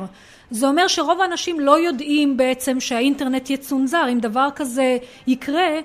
זה 0.52 0.68
אומר 0.68 0.88
שרוב 0.88 1.22
האנשים 1.22 1.60
לא 1.60 1.80
יודעים 1.80 2.38
בעצם 2.38 2.80
שהאינטרנט 2.80 3.50
יצונזר. 3.50 4.06
אם 4.12 4.20
דבר 4.20 4.48
כזה 4.56 4.98
יקרה 5.28 5.80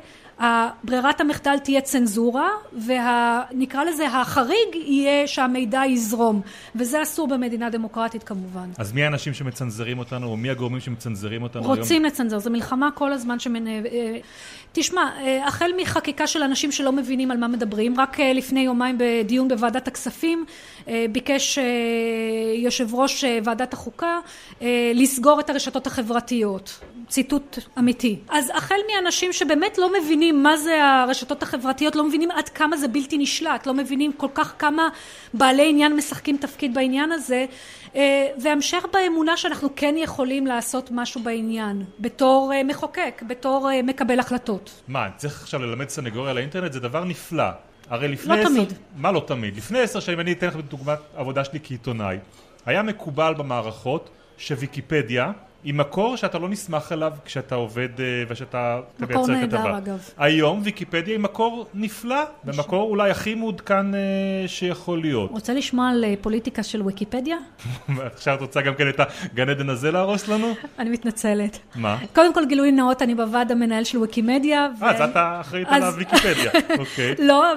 ברירת 0.85 1.21
המחדל 1.21 1.59
תהיה 1.59 1.81
צנזורה 1.81 2.49
ונקרא 2.73 3.85
לזה 3.85 4.07
החריג 4.07 4.75
יהיה 4.75 5.27
שהמידע 5.27 5.83
יזרום 5.87 6.41
וזה 6.75 7.03
אסור 7.03 7.29
במדינה 7.29 7.71
דמוקרטית 7.71 8.23
כמובן. 8.23 8.71
אז 8.79 8.93
מי 8.93 9.05
האנשים 9.05 9.35
שמצנזרים 9.35 9.99
אותנו 9.99 10.27
או 10.27 10.37
מי 10.37 10.51
הגורמים 10.51 10.81
שמצנזרים 10.81 11.43
אותנו 11.43 11.63
רוצים 11.63 11.73
היום? 11.73 11.83
רוצים 11.83 12.05
לצנזר, 12.05 12.39
זו 12.39 12.51
מלחמה 12.51 12.91
כל 12.91 13.13
הזמן 13.13 13.39
שמנ... 13.39 13.67
אה, 13.67 14.19
תשמע, 14.73 15.11
אה, 15.21 15.47
החל 15.47 15.71
מחקיקה 15.83 16.27
של 16.27 16.43
אנשים 16.43 16.73
שלא 16.73 16.93
מבינים 16.93 17.31
על 17.31 17.37
מה 17.37 17.49
מדברים, 17.49 18.01
רק 18.01 18.21
אה, 18.21 18.33
לפני 18.33 18.61
יומיים 18.61 18.97
בדיון 18.99 19.49
בוועדת 19.49 19.89
הכספים 19.89 20.45
ביקש 21.13 21.59
יושב 22.55 22.95
ראש 22.95 23.25
ועדת 23.45 23.73
החוקה 23.73 24.19
לסגור 24.95 25.41
את 25.41 25.51
הרשתות 25.51 25.87
החברתיות, 25.87 26.81
ציטוט 27.09 27.59
אמיתי. 27.79 28.19
אז 28.29 28.51
החל 28.55 28.75
מאנשים 28.95 29.33
שבאמת 29.33 29.79
לא 29.79 29.91
מבינים 30.01 30.43
מה 30.43 30.57
זה 30.57 30.85
הרשתות 30.85 31.43
החברתיות, 31.43 31.97
לא 31.97 32.05
מבינים 32.05 32.31
עד 32.31 32.49
כמה 32.49 32.77
זה 32.77 32.89
בלתי 32.89 33.19
נשלט, 33.19 33.67
לא 33.67 33.75
מבינים 33.75 34.13
כל 34.13 34.29
כך 34.35 34.55
כמה 34.59 34.89
בעלי 35.35 35.69
עניין 35.69 35.97
משחקים 35.97 36.37
תפקיד 36.37 36.75
בעניין 36.75 37.13
הזה, 37.13 37.47
אה, 37.95 38.27
והמשך 38.43 38.85
באמונה 38.93 39.37
שאנחנו 39.37 39.69
כן 39.77 39.95
יכולים 39.99 40.47
לעשות 40.47 40.91
משהו 40.93 41.23
בעניין, 41.23 41.85
בתור 42.01 42.53
אה, 42.55 42.65
מחוקק, 42.65 43.23
בתור 43.27 43.71
אה, 43.71 43.83
מקבל 43.83 44.21
החלטות. 44.21 44.83
מה, 44.89 45.09
צריך 45.17 45.43
עכשיו 45.43 45.61
ללמד 45.61 45.89
סנגוריה 45.89 46.33
לאינטרנט? 46.33 46.73
זה 46.73 46.81
דבר 46.81 47.05
נפלא. 47.05 47.51
הרי 47.91 48.09
לפני 48.09 48.37
לא 48.37 48.41
עשר... 48.41 48.49
תמיד. 48.49 48.73
מה 48.97 49.13
לא 49.13 49.25
תמיד? 49.27 49.57
לפני 49.57 49.81
עשר 49.81 50.01
שנים, 50.01 50.21
אני 50.21 50.33
אתן 50.33 50.47
לך 50.47 50.57
דוגמת 50.57 50.99
עבודה 51.17 51.45
שלי 51.45 51.59
כעיתונאי, 51.63 52.19
היה 52.67 52.83
מקובל 52.83 53.35
במערכות 53.35 54.11
שוויקיפדיה 54.39 55.33
היא 55.65 55.75
מקור 55.75 56.17
שאתה 56.17 56.39
לא 56.39 56.49
נסמך 56.49 56.93
עליו 56.93 57.13
כשאתה 57.25 57.55
עובד 57.55 58.01
אה, 58.01 58.05
ושאתה 58.29 58.81
מקור 59.01 59.27
נהדר 59.27 59.79
אגב. 59.79 60.09
היום 60.19 60.61
ויקיפדיה 60.65 61.15
היא 61.15 61.21
מקור 61.21 61.67
נפלא 61.75 62.25
ומקור 62.45 62.91
אולי 62.91 63.11
הכי 63.11 63.35
מעודכן 63.35 63.95
אה, 63.95 64.01
שיכול 64.47 65.01
להיות. 65.01 65.31
רוצה 65.31 65.55
לשמוע 65.55 65.89
על 65.89 66.05
אה, 66.05 66.15
פוליטיקה 66.21 66.63
של 66.63 66.83
ויקיפדיה? 66.83 67.37
עכשיו 68.15 68.35
את 68.35 68.41
רוצה 68.41 68.61
גם 68.61 68.75
כן 68.75 68.89
את 68.89 69.01
הגן 69.01 69.49
עדן 69.49 69.69
הזה 69.69 69.91
להרוס 69.91 70.29
לנו? 70.29 70.55
אני 70.79 70.91
מתנצלת. 70.91 71.59
מה? 71.75 71.99
קודם 72.15 72.35
כל 72.35 72.47
גילוי 72.47 72.73
נאות 72.73 73.03
אני 73.03 73.15
בוועד 73.15 73.53
המנהל 73.53 73.85
של 73.85 73.99
ויקימדיה. 73.99 74.69
אה, 74.83 74.91
אז 74.91 75.01
אתה 75.11 75.41
אחראית 75.41 75.69
על 75.71 75.83
הוויקיפדיה, 75.83 76.51
אוקיי. 76.79 77.15
לא, 77.19 77.53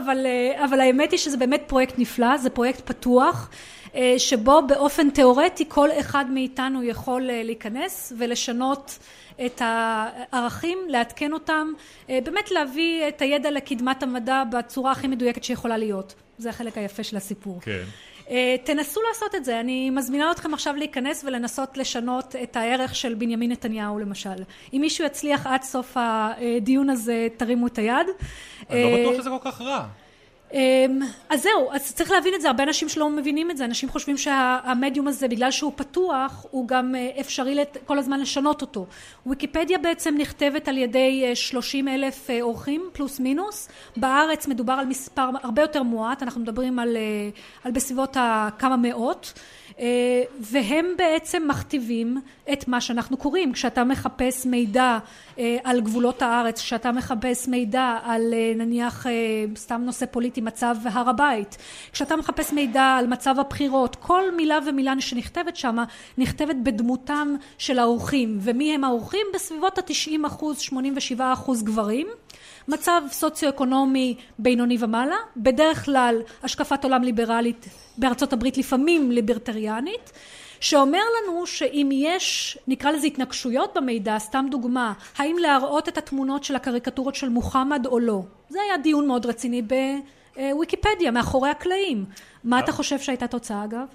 אבל 0.65 0.79
האמת 0.79 1.11
היא 1.11 1.19
שזה 1.19 1.37
באמת 1.37 1.63
פרויקט 1.67 1.93
נפלא, 1.97 2.37
זה 2.37 2.49
פרויקט 2.49 2.81
פתוח. 2.91 3.49
אה, 3.95 4.15
שבו 4.17 4.61
באופן 4.67 5.09
תיאורטי 5.09 5.65
כל 5.67 5.89
אחד 5.99 6.25
מאיתנו 6.29 6.83
יכול 6.83 7.29
אה, 7.29 7.43
להיכנס 7.43 8.13
ולשנות 8.17 8.99
את 9.45 9.61
הערכים, 9.65 10.77
לעדכן 10.87 11.33
אותם, 11.33 11.67
אה, 12.09 12.19
באמת 12.23 12.51
להביא 12.51 13.07
את 13.07 13.21
הידע 13.21 13.51
לקדמת 13.51 14.03
המדע 14.03 14.43
בצורה 14.51 14.91
הכי 14.91 15.07
מדויקת 15.07 15.43
שיכולה 15.43 15.77
להיות. 15.77 16.13
זה 16.37 16.49
החלק 16.49 16.77
היפה 16.77 17.03
של 17.03 17.17
הסיפור. 17.17 17.59
כן. 17.61 17.83
תנסו 18.63 19.01
לעשות 19.07 19.35
את 19.35 19.45
זה, 19.45 19.59
אני 19.59 19.89
מזמינה 19.89 20.31
אתכם 20.31 20.53
עכשיו 20.53 20.75
להיכנס 20.75 21.23
ולנסות 21.23 21.77
לשנות 21.77 22.35
את 22.43 22.55
הערך 22.55 22.95
של 22.95 23.13
בנימין 23.13 23.51
נתניהו 23.51 23.99
למשל. 23.99 24.43
אם 24.73 24.81
מישהו 24.81 25.05
יצליח 25.05 25.47
עד 25.47 25.63
סוף 25.63 25.97
הדיון 25.99 26.89
הזה 26.89 27.27
תרימו 27.37 27.67
את 27.67 27.77
היד. 27.77 28.07
אני 28.69 28.83
לא 28.83 28.99
בטוח 28.99 29.21
שזה 29.21 29.29
כל 29.29 29.51
כך 29.51 29.61
רע. 29.61 29.85
אמ, 30.53 30.99
אז 31.29 31.43
זהו, 31.43 31.71
אז 31.71 31.93
צריך 31.93 32.11
להבין 32.11 32.33
את 32.35 32.41
זה, 32.41 32.47
הרבה 32.47 32.63
אנשים 32.63 32.89
שלא 32.89 33.09
מבינים 33.09 33.51
את 33.51 33.57
זה, 33.57 33.65
אנשים 33.65 33.89
חושבים 33.89 34.17
שהמדיום 34.17 35.07
הזה 35.07 35.27
בגלל 35.27 35.51
שהוא 35.51 35.71
פתוח 35.75 36.45
הוא 36.51 36.67
גם 36.67 36.95
אה, 36.95 37.09
אפשרי 37.19 37.57
כל 37.85 37.99
הזמן 37.99 38.19
לשנות 38.19 38.61
אותו. 38.61 38.85
ויקיפדיה 39.25 39.77
בעצם 39.77 40.15
נכתבת 40.17 40.67
על 40.67 40.77
ידי 40.77 41.31
30 41.35 41.87
אה, 41.87 41.95
אלף 41.95 42.29
אה, 42.29 42.41
אורחים 42.41 42.89
פלוס 42.93 43.19
מינוס, 43.19 43.69
בארץ 43.97 44.47
מדובר 44.47 44.73
על 44.73 44.85
מספר 44.85 45.29
הרבה 45.43 45.61
יותר 45.61 45.83
מועט, 45.83 46.23
אנחנו 46.23 46.41
מדברים 46.41 46.79
על, 46.79 46.97
על 47.63 47.71
בסביבות 47.71 48.17
כמה 48.59 48.77
מאות 48.77 49.33
והם 50.39 50.85
בעצם 50.97 51.43
מכתיבים 51.47 52.21
את 52.53 52.67
מה 52.67 52.81
שאנחנו 52.81 53.17
קוראים. 53.17 53.53
כשאתה 53.53 53.83
מחפש 53.83 54.45
מידע 54.45 54.97
אה, 55.39 55.57
על 55.63 55.81
גבולות 55.81 56.21
הארץ 56.21 56.61
כשאתה 56.61 56.91
מחפש 56.91 57.47
מידע 57.47 57.97
על 58.03 58.33
אה, 58.33 58.53
נניח 58.55 59.05
סתם 59.55 59.81
נושא 59.85 60.05
פוליטי 60.05 60.41
מצב 60.41 60.75
הר 60.85 61.09
הבית 61.09 61.57
כשאתה 61.91 62.15
מחפש 62.15 62.53
מידע 62.53 62.83
על 62.83 63.07
מצב 63.07 63.39
הבחירות 63.39 63.95
כל 63.95 64.23
מילה 64.35 64.59
ומילה 64.67 64.93
שנכתבת 64.99 65.55
שם 65.55 65.77
נכתבת 66.17 66.55
בדמותם 66.63 67.35
של 67.57 67.79
האורחים. 67.79 68.37
ומי 68.41 68.75
הם 68.75 68.83
האורחים? 68.83 69.27
בסביבות 69.33 69.77
התשעים 69.77 70.25
אחוז 70.25 70.59
שמונים 70.59 70.93
ושבעה 70.97 71.33
אחוז 71.33 71.63
גברים 71.63 72.07
מצב 72.67 73.01
סוציו-אקונומי 73.11 74.15
בינוני 74.39 74.77
ומעלה, 74.79 75.15
בדרך 75.37 75.85
כלל 75.85 76.21
השקפת 76.43 76.83
עולם 76.83 77.03
ליברלית 77.03 77.65
בארצות 77.97 78.33
הברית 78.33 78.57
לפעמים 78.57 79.11
ליברטריאנית, 79.11 80.11
שאומר 80.59 80.99
לנו 80.99 81.47
שאם 81.47 81.89
יש 81.93 82.57
נקרא 82.67 82.91
לזה 82.91 83.07
התנגשויות 83.07 83.77
במידע, 83.77 84.19
סתם 84.19 84.45
דוגמה, 84.51 84.93
האם 85.17 85.35
להראות 85.39 85.89
את 85.89 85.97
התמונות 85.97 86.43
של 86.43 86.55
הקריקטורות 86.55 87.15
של 87.15 87.29
מוחמד 87.29 87.85
או 87.85 87.99
לא, 87.99 88.21
זה 88.49 88.59
היה 88.61 88.77
דיון 88.77 89.07
מאוד 89.07 89.25
רציני 89.25 89.61
בוויקיפדיה 90.35 91.11
מאחורי 91.11 91.49
הקלעים. 91.49 92.05
מה 92.43 92.59
אתה 92.59 92.71
חושב 92.71 92.99
שהייתה 92.99 93.27
תוצאה 93.27 93.63
אגב? 93.63 93.87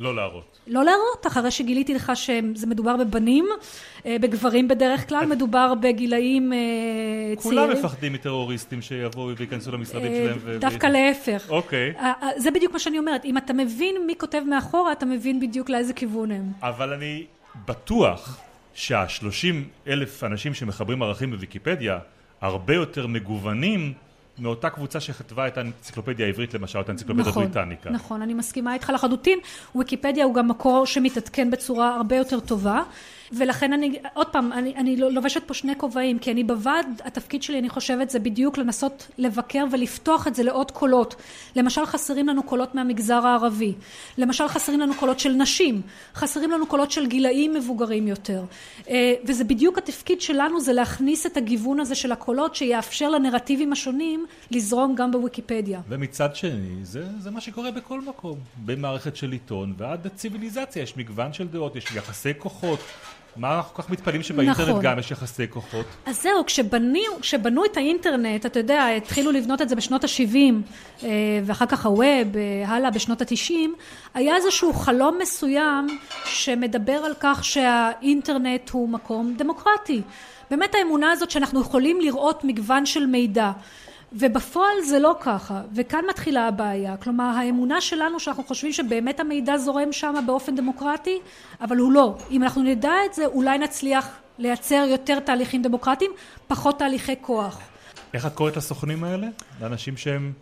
לא 0.00 0.16
להראות. 0.16 0.58
לא 0.66 0.84
להראות, 0.84 1.26
אחרי 1.26 1.50
שגיליתי 1.50 1.94
לך 1.94 2.12
שזה 2.14 2.66
מדובר 2.66 2.96
בבנים, 2.96 3.46
אה, 4.06 4.16
בגברים 4.20 4.68
בדרך 4.68 5.08
כלל, 5.08 5.26
מדובר 5.26 5.74
בגילאים 5.74 6.52
אה, 6.52 6.58
צעירים. 7.36 7.58
כולם 7.60 7.78
מפחדים 7.78 8.12
מטרוריסטים 8.12 8.82
שיבואו 8.82 9.36
וייכנסו 9.36 9.72
למשרדים 9.72 10.12
אה, 10.12 10.34
שלהם. 10.42 10.58
דווקא 10.58 10.86
להפך. 10.86 11.50
אוקיי. 11.50 11.94
זה 12.36 12.50
בדיוק 12.50 12.72
מה 12.72 12.78
שאני 12.78 12.98
אומרת, 12.98 13.24
אם 13.24 13.38
אתה 13.38 13.52
מבין 13.52 13.96
מי 14.06 14.14
כותב 14.18 14.42
מאחורה, 14.46 14.92
אתה 14.92 15.06
מבין 15.06 15.40
בדיוק 15.40 15.70
לאיזה 15.70 15.92
כיוון 15.92 16.30
הם. 16.30 16.52
אבל 16.62 16.92
אני 16.92 17.24
בטוח 17.66 18.38
שהשלושים 18.74 19.68
אלף 19.86 20.24
אנשים 20.24 20.54
שמחברים 20.54 21.02
ערכים 21.02 21.30
בוויקיפדיה, 21.30 21.98
הרבה 22.40 22.74
יותר 22.74 23.06
מגוונים 23.06 23.92
מאותה 24.40 24.70
קבוצה 24.70 25.00
שכתבה 25.00 25.48
את 25.48 25.58
האנציקלופדיה 25.58 26.26
העברית 26.26 26.54
למשל, 26.54 26.80
את 26.80 26.88
האנציקלופדיה 26.88 27.28
נכון, 27.28 27.42
הבריטניקה. 27.42 27.90
נכון, 27.90 28.22
אני 28.22 28.34
מסכימה 28.34 28.74
איתך 28.74 28.90
לחלוטין. 28.94 29.38
ויקיפדיה 29.74 30.24
הוא 30.24 30.34
גם 30.34 30.48
מקור 30.48 30.86
שמתעדכן 30.86 31.50
בצורה 31.50 31.94
הרבה 31.96 32.16
יותר 32.16 32.40
טובה. 32.40 32.82
ולכן 33.32 33.72
אני, 33.72 33.98
עוד 34.14 34.26
פעם, 34.26 34.52
אני, 34.52 34.74
אני 34.76 34.96
לא, 34.96 35.12
לובשת 35.12 35.42
פה 35.46 35.54
שני 35.54 35.72
כובעים, 35.76 36.18
כי 36.18 36.32
אני 36.32 36.44
בוועד, 36.44 36.86
התפקיד 37.04 37.42
שלי, 37.42 37.58
אני 37.58 37.68
חושבת, 37.68 38.10
זה 38.10 38.18
בדיוק 38.18 38.58
לנסות 38.58 39.08
לבקר 39.18 39.64
ולפתוח 39.70 40.26
את 40.26 40.34
זה 40.34 40.42
לעוד 40.42 40.70
קולות. 40.70 41.14
למשל, 41.56 41.86
חסרים 41.86 42.28
לנו 42.28 42.42
קולות 42.42 42.74
מהמגזר 42.74 43.26
הערבי. 43.26 43.74
למשל, 44.18 44.48
חסרים 44.48 44.80
לנו 44.80 44.94
קולות 44.94 45.20
של 45.20 45.32
נשים. 45.32 45.82
חסרים 46.14 46.50
לנו 46.50 46.66
קולות 46.66 46.90
של 46.90 47.06
גילאים 47.06 47.54
מבוגרים 47.54 48.08
יותר. 48.08 48.44
אה, 48.88 49.14
וזה 49.24 49.44
בדיוק 49.44 49.78
התפקיד 49.78 50.20
שלנו, 50.20 50.60
זה 50.60 50.72
להכניס 50.72 51.26
את 51.26 51.36
הגיוון 51.36 51.80
הזה 51.80 51.94
של 51.94 52.12
הקולות, 52.12 52.54
שיאפשר 52.54 53.10
לנרטיבים 53.10 53.72
השונים 53.72 54.26
לזרום 54.50 54.94
גם 54.94 55.10
בוויקיפדיה. 55.10 55.80
ומצד 55.88 56.36
שני, 56.36 56.74
זה, 56.82 57.06
זה 57.18 57.30
מה 57.30 57.40
שקורה 57.40 57.70
בכל 57.70 58.00
מקום. 58.00 58.38
במערכת 58.64 59.16
של 59.16 59.32
עיתון 59.32 59.74
ועד 59.76 60.06
הציוויליזציה 60.06 60.82
יש 60.82 60.96
מגוון 60.96 61.32
של 61.32 61.48
דעות, 61.48 61.76
יש 61.76 61.84
יחסי 61.96 62.32
כוחות. 62.38 62.80
מה 63.38 63.56
אנחנו 63.56 63.74
כל 63.74 63.82
כך 63.82 63.90
מתפלאים 63.90 64.22
שבאינטרנט 64.22 64.68
נכון. 64.68 64.82
גם 64.82 64.98
יש 64.98 65.10
יחסי 65.10 65.48
כוחות? 65.50 65.86
אז 66.06 66.22
זהו, 66.22 66.46
כשבנו, 66.46 66.98
כשבנו 67.20 67.64
את 67.64 67.76
האינטרנט, 67.76 68.46
אתה 68.46 68.58
יודע, 68.58 68.86
התחילו 68.96 69.32
לבנות 69.32 69.62
את 69.62 69.68
זה 69.68 69.76
בשנות 69.76 70.04
ה-70 70.04 71.04
ואחר 71.44 71.66
כך 71.66 71.86
הווב, 71.86 72.02
אה, 72.36 72.64
הלאה 72.66 72.90
בשנות 72.90 73.22
ה-90, 73.22 73.52
היה 74.14 74.36
איזשהו 74.36 74.72
חלום 74.72 75.18
מסוים 75.22 75.86
שמדבר 76.24 76.92
על 76.92 77.12
כך 77.20 77.44
שהאינטרנט 77.44 78.70
הוא 78.70 78.88
מקום 78.88 79.34
דמוקרטי. 79.36 80.02
באמת 80.50 80.74
האמונה 80.74 81.12
הזאת 81.12 81.30
שאנחנו 81.30 81.60
יכולים 81.60 82.00
לראות 82.00 82.44
מגוון 82.44 82.86
של 82.86 83.06
מידע. 83.06 83.50
ובפועל 84.12 84.80
זה 84.84 84.98
לא 84.98 85.16
ככה, 85.20 85.62
וכאן 85.74 86.04
מתחילה 86.08 86.48
הבעיה. 86.48 86.96
כלומר, 86.96 87.24
האמונה 87.24 87.80
שלנו 87.80 88.20
שאנחנו 88.20 88.44
חושבים 88.44 88.72
שבאמת 88.72 89.20
המידע 89.20 89.56
זורם 89.56 89.92
שם 89.92 90.14
באופן 90.26 90.56
דמוקרטי, 90.56 91.18
אבל 91.60 91.76
הוא 91.76 91.92
לא. 91.92 92.16
אם 92.30 92.42
אנחנו 92.42 92.62
נדע 92.62 92.92
את 93.06 93.14
זה, 93.14 93.26
אולי 93.26 93.58
נצליח 93.58 94.08
לייצר 94.38 94.86
יותר 94.88 95.20
תהליכים 95.20 95.62
דמוקרטיים, 95.62 96.10
פחות 96.48 96.78
תהליכי 96.78 97.14
כוח. 97.20 97.60
איך 98.14 98.26
את 98.26 98.34
קוראת 98.34 98.56
לסוכנים 98.56 99.04
האלה? 99.04 99.26
לאנשים 99.60 99.96
שהם... 99.96 100.32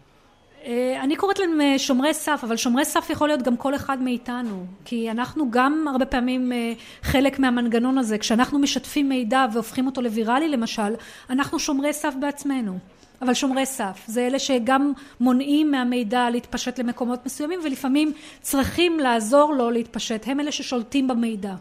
אה, 0.64 1.00
אני 1.02 1.16
קוראת 1.16 1.38
להם 1.38 1.60
אה, 1.60 1.78
שומרי 1.78 2.14
סף, 2.14 2.40
אבל 2.42 2.56
שומרי 2.56 2.84
סף 2.84 3.10
יכול 3.10 3.28
להיות 3.28 3.42
גם 3.42 3.56
כל 3.56 3.74
אחד 3.74 4.02
מאיתנו, 4.02 4.66
כי 4.84 5.10
אנחנו 5.10 5.50
גם 5.50 5.84
הרבה 5.90 6.06
פעמים 6.06 6.52
אה, 6.52 6.72
חלק 7.02 7.38
מהמנגנון 7.38 7.98
הזה. 7.98 8.18
כשאנחנו 8.18 8.58
משתפים 8.58 9.08
מידע 9.08 9.46
והופכים 9.52 9.86
אותו 9.86 10.02
לוויראלי 10.02 10.48
למשל, 10.48 10.94
אנחנו 11.30 11.58
שומרי 11.58 11.92
סף 11.92 12.14
בעצמנו. 12.20 12.78
אבל 13.22 13.34
שומרי 13.34 13.66
סף, 13.66 14.00
זה 14.06 14.26
אלה 14.26 14.38
שגם 14.38 14.92
מונעים 15.20 15.70
מהמידע 15.70 16.30
להתפשט 16.30 16.78
למקומות 16.78 17.26
מסוימים 17.26 17.60
ולפעמים 17.64 18.12
צריכים 18.40 19.00
לעזור 19.00 19.54
לו 19.54 19.70
להתפשט, 19.70 20.22
הם 20.26 20.40
אלה 20.40 20.52
ששולטים 20.52 21.08
במידע. 21.08 21.54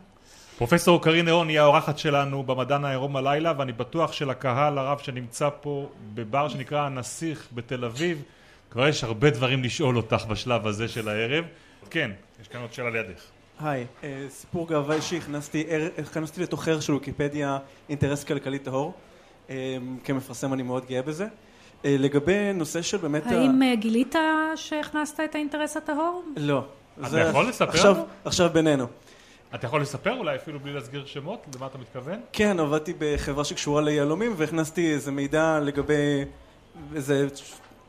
פרופסור 0.58 1.02
קרין 1.02 1.26
נהון 1.26 1.50
היא 1.50 1.60
האורחת 1.60 1.98
שלנו 1.98 2.44
במדען 2.44 2.86
העירום 2.86 3.16
הלילה 3.16 3.54
ואני 3.58 3.72
בטוח 3.72 4.12
שלקהל 4.12 4.78
הרב 4.78 5.00
שנמצא 5.00 5.50
פה 5.62 5.90
בבר 6.14 6.50
שנקרא 6.50 6.82
הנסיך 6.82 7.48
בתל 7.54 7.86
אביב 7.86 8.22
כבר 8.70 8.88
יש 8.88 9.04
הרבה 9.04 9.30
דברים 9.30 9.64
לשאול 9.64 9.98
אותך 9.98 10.26
בשלב 10.30 10.68
הזה 10.68 10.88
של 10.88 11.10
הערב. 11.10 11.46
כן, 11.90 12.12
יש 12.42 12.48
כאן 12.48 12.62
עוד 12.62 12.74
שאלה 12.74 12.90
לידך. 12.90 13.22
היי, 13.60 13.86
אה, 14.04 14.26
סיפור 14.30 14.68
גאווה 14.68 14.96
אישי, 14.96 15.18
הכנסתי, 15.18 15.66
הכנסתי 15.98 16.42
לתוך 16.42 16.68
ערך 16.68 16.82
של 16.82 16.94
ויקיפדיה 16.94 17.58
אינטרס 17.90 18.24
כלכלי 18.24 18.60
טהור. 18.60 18.94
אה, 19.50 19.78
כמפרסם 20.04 20.54
אני 20.54 20.64
מאוד 20.64 20.86
גאה 20.86 21.02
בזה. 21.02 21.26
אה, 21.86 21.96
לגבי 22.00 22.54
נושא 22.54 22.82
של 22.82 22.98
באמת... 22.98 23.28
האם 23.28 23.62
ה... 23.62 23.76
גילית 23.76 24.16
שהכנסת 24.56 25.20
את 25.20 25.36
האינטרס 25.36 25.78
הטהור? 25.78 26.24
לא. 26.38 26.64
אתה 27.08 27.20
יכול 27.20 27.48
לספר? 27.50 27.70
עכשיו, 27.70 27.98
עכשיו 28.26 28.50
בינינו. 28.54 28.86
אתה 29.56 29.68
יכול 29.68 29.82
לספר 29.82 30.14
אולי 30.18 30.36
אפילו 30.36 30.60
בלי 30.60 30.74
להסגיר 30.74 31.06
שמות? 31.06 31.46
למה 31.56 31.68
אתה 31.68 31.78
מתכוון? 31.78 32.20
כן, 32.34 32.60
עבדתי 32.60 32.94
בחברה 33.00 33.44
שקשורה 33.44 33.82
ליהלומים 33.82 34.34
והכנסתי 34.38 34.94
איזה 34.94 35.12
מידע 35.12 35.60
לגבי 35.60 36.26
איזה 36.96 37.28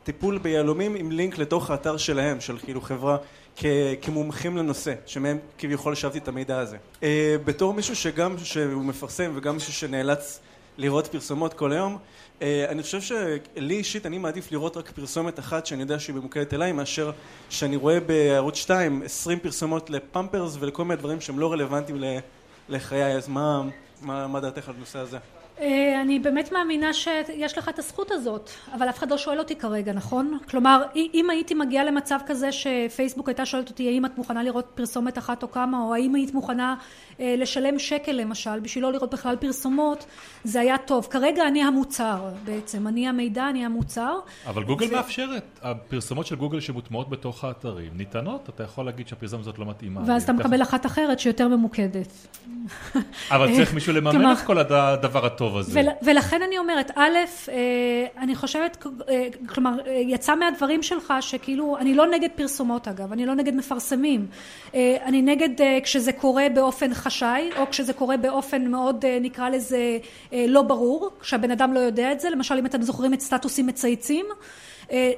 טיפול 0.04 0.38
ביהלומים 0.38 0.94
עם 0.94 1.10
לינק 1.10 1.38
לתוך 1.38 1.70
האתר 1.70 1.96
שלהם, 1.96 2.40
של 2.40 2.58
כאילו 2.58 2.80
חברה 2.80 3.16
כ- 3.56 3.64
כמומחים 4.02 4.56
לנושא, 4.56 4.94
שמהם 5.06 5.38
כביכול 5.58 5.94
שבתי 5.94 6.18
את 6.18 6.28
המידע 6.28 6.58
הזה. 6.58 6.76
Uh, 7.00 7.04
בתור 7.44 7.74
מישהו 7.74 7.96
שגם 7.96 8.38
שהוא 8.38 8.84
מפרסם 8.84 9.32
וגם 9.34 9.54
מישהו 9.54 9.72
שנאלץ 9.72 10.40
לראות 10.78 11.06
פרסומות 11.06 11.54
כל 11.54 11.72
היום, 11.72 11.98
uh, 12.38 12.42
אני 12.68 12.82
חושב 12.82 13.00
שלי 13.00 13.74
אישית 13.74 14.06
אני 14.06 14.18
מעדיף 14.18 14.52
לראות 14.52 14.76
רק 14.76 14.90
פרסומת 14.90 15.38
אחת 15.38 15.66
שאני 15.66 15.80
יודע 15.80 15.98
שהיא 15.98 16.16
ממוקדת 16.16 16.54
אליי, 16.54 16.72
מאשר 16.72 17.10
שאני 17.50 17.76
רואה 17.76 18.00
בערוץ 18.00 18.56
2 18.56 19.02
20 19.04 19.38
פרסומות 19.38 19.90
לפמפרס 19.90 20.56
ולכל 20.60 20.84
מיני 20.84 20.96
דברים 20.96 21.20
שהם 21.20 21.38
לא 21.38 21.52
רלוונטיים 21.52 22.02
לחיי, 22.68 23.16
אז 23.16 23.28
מה, 23.28 23.62
מה, 24.02 24.26
מה 24.26 24.40
דעתך 24.40 24.68
על 24.68 24.74
הנושא 24.74 24.98
הזה? 24.98 25.18
אה, 25.60 26.00
אני 26.02 26.18
באמת 26.18 26.52
מאמינה 26.52 26.94
שיש 26.94 27.58
לך 27.58 27.68
את 27.68 27.78
הזכות 27.78 28.10
הזאת, 28.10 28.50
אבל 28.72 28.88
אף 28.88 28.98
אחד 28.98 29.10
לא 29.10 29.18
שואל 29.18 29.38
אותי 29.38 29.56
כרגע, 29.56 29.92
נכון? 29.92 30.38
כלומר, 30.50 30.82
אם 30.94 31.30
הייתי 31.30 31.54
מגיעה 31.54 31.84
למצב 31.84 32.18
כזה 32.26 32.48
שפייסבוק 32.52 33.28
הייתה 33.28 33.46
שואלת 33.46 33.70
אותי 33.70 33.88
האם 33.88 34.06
את 34.06 34.18
מוכנה 34.18 34.42
לראות 34.42 34.64
פרסומת 34.74 35.18
אחת 35.18 35.42
או 35.42 35.50
כמה, 35.50 35.82
או 35.82 35.94
האם 35.94 36.14
היית 36.14 36.34
מוכנה 36.34 36.74
אה, 37.20 37.34
לשלם 37.38 37.78
שקל 37.78 38.12
למשל, 38.12 38.60
בשביל 38.60 38.84
לא 38.84 38.92
לראות 38.92 39.14
בכלל 39.14 39.36
פרסומות, 39.36 40.06
זה 40.44 40.60
היה 40.60 40.78
טוב. 40.78 41.06
כרגע 41.10 41.48
אני 41.48 41.62
המוצר 41.62 42.28
בעצם, 42.44 42.86
אני 42.86 43.08
המידע, 43.08 43.48
אני 43.48 43.64
המוצר. 43.64 44.18
אבל 44.46 44.64
גוגל 44.64 44.86
ו... 44.86 44.92
מאפשרת, 44.92 45.58
הפרסומות 45.62 46.26
של 46.26 46.36
גוגל 46.36 46.60
שמוטמעות 46.60 47.10
בתוך 47.10 47.44
האתרים 47.44 47.92
ניתנות, 47.96 48.48
אתה 48.48 48.62
יכול 48.62 48.86
להגיד 48.86 49.08
שהפרסומת 49.08 49.42
הזאת 49.42 49.58
לא 49.58 49.66
מתאימה. 49.66 50.00
ואז 50.06 50.22
אתה 50.22 50.32
מקבל 50.32 50.62
אחת 50.62 50.86
אחרת 50.86 51.20
שיותר 51.20 51.48
ממוקדת. 51.48 52.08
אבל 53.30 53.56
צריך 53.56 53.74
מישהו 53.88 54.12
לממן 54.12 54.32
את 54.32 54.38
כל 54.38 54.58
הדבר 54.58 55.26
הטוב. 55.26 55.36
הטוב 55.36 55.56
הזה. 55.56 55.80
ול, 55.80 55.86
ולכן 56.02 56.42
אני 56.42 56.58
אומרת, 56.58 56.90
א', 56.94 57.18
אה, 57.48 57.54
אני 58.18 58.34
חושבת, 58.34 58.84
אה, 59.08 59.26
כלומר, 59.46 59.70
אה, 59.86 59.92
יצא 60.06 60.34
מהדברים 60.34 60.82
שלך 60.82 61.14
שכאילו, 61.20 61.76
אני 61.78 61.94
לא 61.94 62.06
נגד 62.06 62.28
פרסומות 62.34 62.88
אגב, 62.88 63.12
אני 63.12 63.26
לא 63.26 63.34
נגד 63.34 63.54
מפרסמים. 63.54 64.26
אני 65.04 65.22
נגד 65.22 65.48
כשזה 65.82 66.12
קורה 66.12 66.46
באופן 66.54 66.94
חשאי, 66.94 67.50
או 67.58 67.70
כשזה 67.70 67.92
קורה 67.92 68.16
באופן 68.16 68.66
מאוד, 68.66 69.04
נקרא 69.20 69.48
לזה, 69.48 69.98
לא 70.32 70.62
ברור, 70.62 71.10
כשהבן 71.20 71.50
אדם 71.50 71.72
לא 71.72 71.78
יודע 71.78 72.12
את 72.12 72.20
זה, 72.20 72.30
למשל 72.30 72.54
אם 72.54 72.66
אתם 72.66 72.82
זוכרים 72.82 73.14
את 73.14 73.20
סטטוסים 73.20 73.66
מצייצים. 73.66 74.26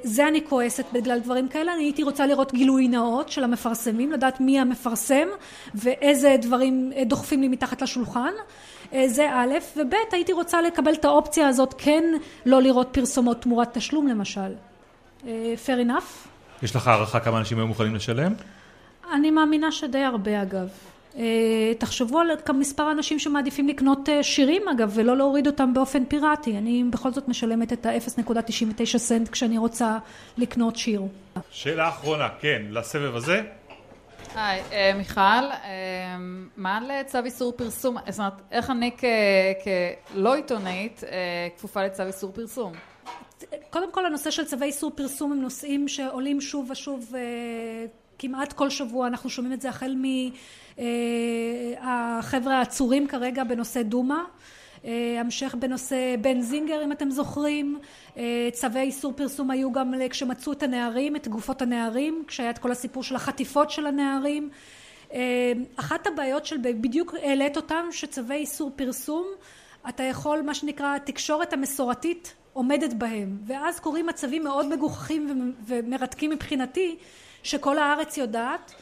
זה 0.03 0.27
אני 0.27 0.41
כועסת 0.49 0.85
בגלל 0.93 1.19
דברים 1.19 1.47
כאלה, 1.47 1.73
אני 1.73 1.83
הייתי 1.83 2.03
רוצה 2.03 2.25
לראות 2.25 2.53
גילוי 2.53 2.87
נאות 2.87 3.29
של 3.29 3.43
המפרסמים, 3.43 4.11
לדעת 4.11 4.39
מי 4.39 4.59
המפרסם 4.59 5.27
ואיזה 5.75 6.35
דברים 6.41 6.91
דוחפים 7.05 7.41
לי 7.41 7.47
מתחת 7.47 7.81
לשולחן. 7.81 8.33
אה, 8.93 9.07
זה 9.07 9.29
א', 9.33 9.53
וב', 9.77 9.93
הייתי 10.11 10.33
רוצה 10.33 10.61
לקבל 10.61 10.93
את 10.93 11.05
האופציה 11.05 11.47
הזאת 11.47 11.75
כן 11.77 12.03
לא 12.45 12.61
לראות 12.61 12.87
פרסומות 12.91 13.41
תמורת 13.41 13.77
תשלום 13.77 14.07
למשל. 14.07 14.53
אה, 15.27 15.53
fair 15.65 15.87
enough. 15.87 16.27
יש 16.63 16.75
לך 16.75 16.87
הערכה 16.87 17.19
כמה 17.19 17.39
אנשים 17.39 17.57
היו 17.57 17.67
מוכנים 17.67 17.95
לשלם? 17.95 18.33
אני 19.13 19.31
מאמינה 19.31 19.71
שדי 19.71 20.03
הרבה 20.03 20.41
אגב. 20.41 20.69
אה, 21.17 21.73
תחשבו 21.77 22.19
על 22.19 22.27
מספר 22.53 22.91
אנשים 22.91 23.19
שמעדיפים 23.19 23.67
לקנות 23.67 24.09
שירים 24.21 24.67
אגב 24.67 24.91
ולא 24.93 25.17
להוריד 25.17 25.47
אותם 25.47 25.73
באופן 25.73 26.05
פיראטי. 26.05 26.57
אני 26.57 26.83
בכל 26.89 27.11
זאת 27.11 27.27
משלמת 27.27 27.73
את 27.73 27.85
ה-0.99 27.85 28.97
סנט 28.97 29.29
כשאני 29.29 29.57
רוצה 29.57 29.97
לקנות 30.37 30.75
שיר. 30.75 31.01
שאלה 31.51 31.89
אחרונה, 31.89 32.27
כן, 32.39 32.61
לסבב 32.69 33.15
הזה. 33.15 33.41
היי, 34.35 34.63
אה, 34.71 34.91
מיכל, 34.97 35.19
אה, 35.19 36.17
מה 36.57 36.77
על 36.77 36.91
צו 37.03 37.17
איסור 37.25 37.51
פרסום? 37.51 37.97
זאת 38.09 38.19
אומרת, 38.19 38.33
איך 38.51 38.69
אני 38.69 38.91
כלא 40.13 40.35
עיתונאית 40.35 41.03
אה, 41.03 41.47
כפופה 41.57 41.85
לצו 41.85 42.03
איסור 42.03 42.31
פרסום? 42.31 42.73
קודם 43.69 43.91
כל 43.91 44.05
הנושא 44.05 44.31
של 44.31 44.45
צווי 44.45 44.67
איסור 44.67 44.91
פרסום 44.95 45.31
הם 45.31 45.41
נושאים 45.41 45.87
שעולים 45.87 46.41
שוב 46.41 46.71
ושוב 46.71 47.13
כמעט 48.19 48.53
כל 48.53 48.69
שבוע 48.69 49.07
אנחנו 49.07 49.29
שומעים 49.29 49.53
את 49.53 49.61
זה 49.61 49.69
החל 49.69 49.95
מהחבר'ה 50.79 52.57
העצורים 52.57 53.07
כרגע 53.07 53.43
בנושא 53.43 53.81
דומא 53.81 54.19
אה, 54.85 55.17
המשך 55.19 55.55
בנושא 55.59 56.15
בן 56.21 56.41
זינגר 56.41 56.83
אם 56.83 56.91
אתם 56.91 57.11
זוכרים, 57.11 57.79
אה, 58.17 58.49
צווי 58.53 58.81
איסור 58.81 59.13
פרסום 59.13 59.51
היו 59.51 59.71
גם 59.71 59.93
כשמצאו 60.09 60.51
את 60.51 60.63
הנערים, 60.63 61.15
את 61.15 61.27
גופות 61.27 61.61
הנערים, 61.61 62.23
כשהיה 62.27 62.49
את 62.49 62.57
כל 62.57 62.71
הסיפור 62.71 63.03
של 63.03 63.15
החטיפות 63.15 63.71
של 63.71 63.85
הנערים. 63.85 64.49
אה, 65.13 65.51
אחת 65.75 66.07
הבעיות 66.07 66.45
של 66.45 66.57
בדיוק 66.61 67.13
העלית 67.23 67.57
אותם 67.57 67.85
שצווי 67.91 68.35
איסור 68.35 68.71
פרסום 68.75 69.27
אתה 69.89 70.03
יכול 70.03 70.41
מה 70.41 70.53
שנקרא 70.53 70.95
התקשורת 70.95 71.53
המסורתית 71.53 72.33
עומדת 72.53 72.93
בהם. 72.93 73.37
ואז 73.45 73.79
קורים 73.79 74.05
מצבים 74.05 74.43
מאוד 74.43 74.65
מגוחכים 74.65 75.53
ומרתקים 75.67 76.29
מבחינתי 76.29 76.95
שכל 77.43 77.77
הארץ 77.77 78.17
יודעת 78.17 78.73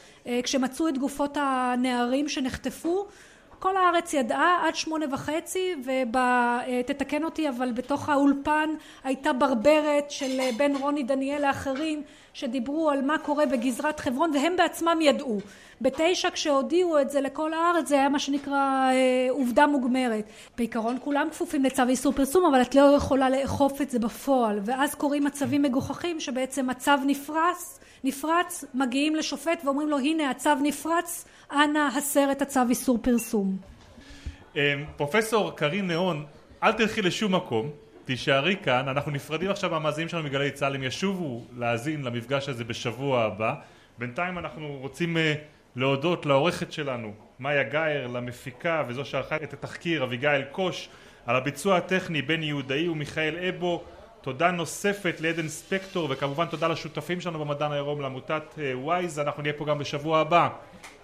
כשמצאו 0.42 0.88
את 0.88 0.98
גופות 0.98 1.36
הנערים 1.40 2.28
שנחטפו 2.28 3.06
כל 3.58 3.76
הארץ 3.76 4.14
ידעה 4.14 4.66
עד 4.66 4.76
שמונה 4.76 5.06
וחצי 5.12 5.74
ותתקן 5.84 7.24
אותי 7.24 7.48
אבל 7.48 7.72
בתוך 7.72 8.08
האולפן 8.08 8.70
הייתה 9.04 9.32
ברברת 9.32 10.10
של 10.10 10.40
בן 10.56 10.76
רוני 10.76 11.02
דניאל 11.02 11.46
לאחרים 11.46 12.02
שדיברו 12.32 12.90
על 12.90 13.02
מה 13.02 13.18
קורה 13.18 13.46
בגזרת 13.46 14.00
חברון 14.00 14.30
והם 14.34 14.56
בעצמם 14.56 14.98
ידעו. 15.00 15.38
בתשע 15.80 16.30
כשהודיעו 16.30 17.00
את 17.00 17.10
זה 17.10 17.20
לכל 17.20 17.52
הארץ 17.52 17.88
זה 17.88 17.94
היה 17.94 18.08
מה 18.08 18.18
שנקרא 18.18 18.90
אה, 18.92 19.26
עובדה 19.30 19.66
מוגמרת. 19.66 20.24
בעיקרון 20.56 20.96
כולם 21.00 21.28
כפופים 21.30 21.64
לצו 21.64 21.82
איסור 21.88 22.12
פרסום 22.12 22.44
אבל 22.44 22.62
את 22.62 22.74
לא 22.74 22.80
יכולה 22.96 23.30
לאכוף 23.30 23.82
את 23.82 23.90
זה 23.90 23.98
בפועל. 23.98 24.60
ואז 24.64 24.94
קורים 24.94 25.24
מצבים 25.24 25.62
מגוחכים 25.62 26.20
שבעצם 26.20 26.70
הצו 26.70 26.92
נפרס 27.06 27.80
נפרץ 28.04 28.64
מגיעים 28.74 29.14
לשופט 29.16 29.62
ואומרים 29.64 29.88
לו 29.88 29.98
הנה 29.98 30.30
הצו 30.30 30.54
נפרץ 30.62 31.24
אנא 31.52 31.88
הסר 31.96 32.32
את 32.32 32.42
הצו 32.42 32.60
איסור 32.70 32.98
פרסום. 33.02 33.56
אמ, 34.56 34.60
פרופסור 34.96 35.56
קרין 35.56 35.86
נהון, 35.86 36.24
אל 36.62 36.72
תלכי 36.72 37.02
לשום 37.02 37.34
מקום, 37.34 37.70
תישארי 38.04 38.56
כאן, 38.62 38.88
אנחנו 38.88 39.12
נפרדים 39.12 39.50
עכשיו 39.50 39.70
מהמאזינים 39.70 40.08
שלנו 40.08 40.24
מגלי 40.24 40.50
צה"ל, 40.50 40.74
הם 40.74 40.82
ישובו 40.82 41.44
להאזין 41.56 42.02
למפגש 42.02 42.48
הזה 42.48 42.64
בשבוע 42.64 43.22
הבא, 43.22 43.54
בינתיים 43.98 44.38
אנחנו 44.38 44.78
רוצים 44.80 45.16
uh, 45.16 45.20
להודות 45.76 46.26
לעורכת 46.26 46.72
שלנו, 46.72 47.12
מאיה 47.40 47.62
גאייר, 47.62 48.06
למפיקה 48.06 48.84
וזו 48.88 49.04
שערכה 49.04 49.36
את 49.36 49.52
התחקיר, 49.52 50.04
אביגיל 50.04 50.42
קוש, 50.52 50.88
על 51.26 51.36
הביצוע 51.36 51.76
הטכני, 51.76 52.22
בני 52.22 52.46
יהודאי 52.46 52.88
ומיכאל 52.88 53.36
אבו, 53.48 53.84
תודה 54.20 54.50
נוספת 54.50 55.16
לעדן 55.20 55.48
ספקטור 55.48 56.06
וכמובן 56.10 56.46
תודה 56.46 56.68
לשותפים 56.68 57.20
שלנו 57.20 57.38
במדען 57.38 57.72
העירום 57.72 58.00
לעמותת 58.00 58.58
וויז, 58.74 59.18
אנחנו 59.18 59.42
נהיה 59.42 59.54
פה 59.54 59.64
גם 59.64 59.78
בשבוע 59.78 60.18
הבא. 60.20 60.48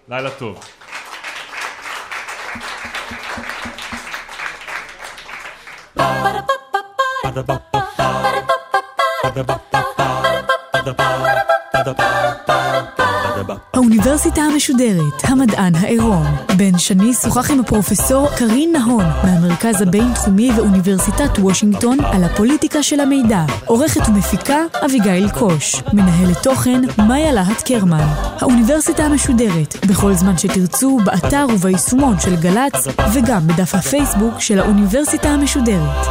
לילה 0.09 0.31
טוב. 0.31 0.61
האוניברסיטה 13.75 14.41
המשודרת, 14.41 15.25
המדען 15.25 15.75
העירום. 15.75 16.25
בן 16.57 16.79
שני 16.79 17.15
שוחח 17.15 17.51
עם 17.51 17.61
הפרופסור 17.61 18.29
קרין 18.37 18.73
נהון 18.73 19.05
מהמרכז 19.25 19.83
הבינתחומי 19.83 20.51
ואוניברסיטת 20.57 21.39
וושינגטון 21.39 21.99
על 22.05 22.25
הפוליטיקה 22.25 22.83
של 22.83 23.01
המידע. 23.01 23.45
עורכת 23.67 24.09
ומפיקה 24.09 24.59
אביגיל 24.85 25.31
קוש. 25.31 25.83
מנהלת 25.93 26.43
תוכן 26.43 26.81
מאיה 27.09 27.33
להט 27.33 27.63
קרמן. 27.65 28.07
האוניברסיטה 28.41 29.05
המשודרת, 29.05 29.87
בכל 29.87 30.13
זמן 30.15 30.39
שתרצו, 30.39 30.99
באתר 31.05 31.47
וביישומון 31.55 32.21
של 32.21 32.37
גל"צ 32.37 32.87
וגם 33.15 33.47
בדף 33.47 33.75
הפייסבוק 33.75 34.41
של 34.41 34.59
האוניברסיטה 34.59 35.29
המשודרת. 35.29 36.07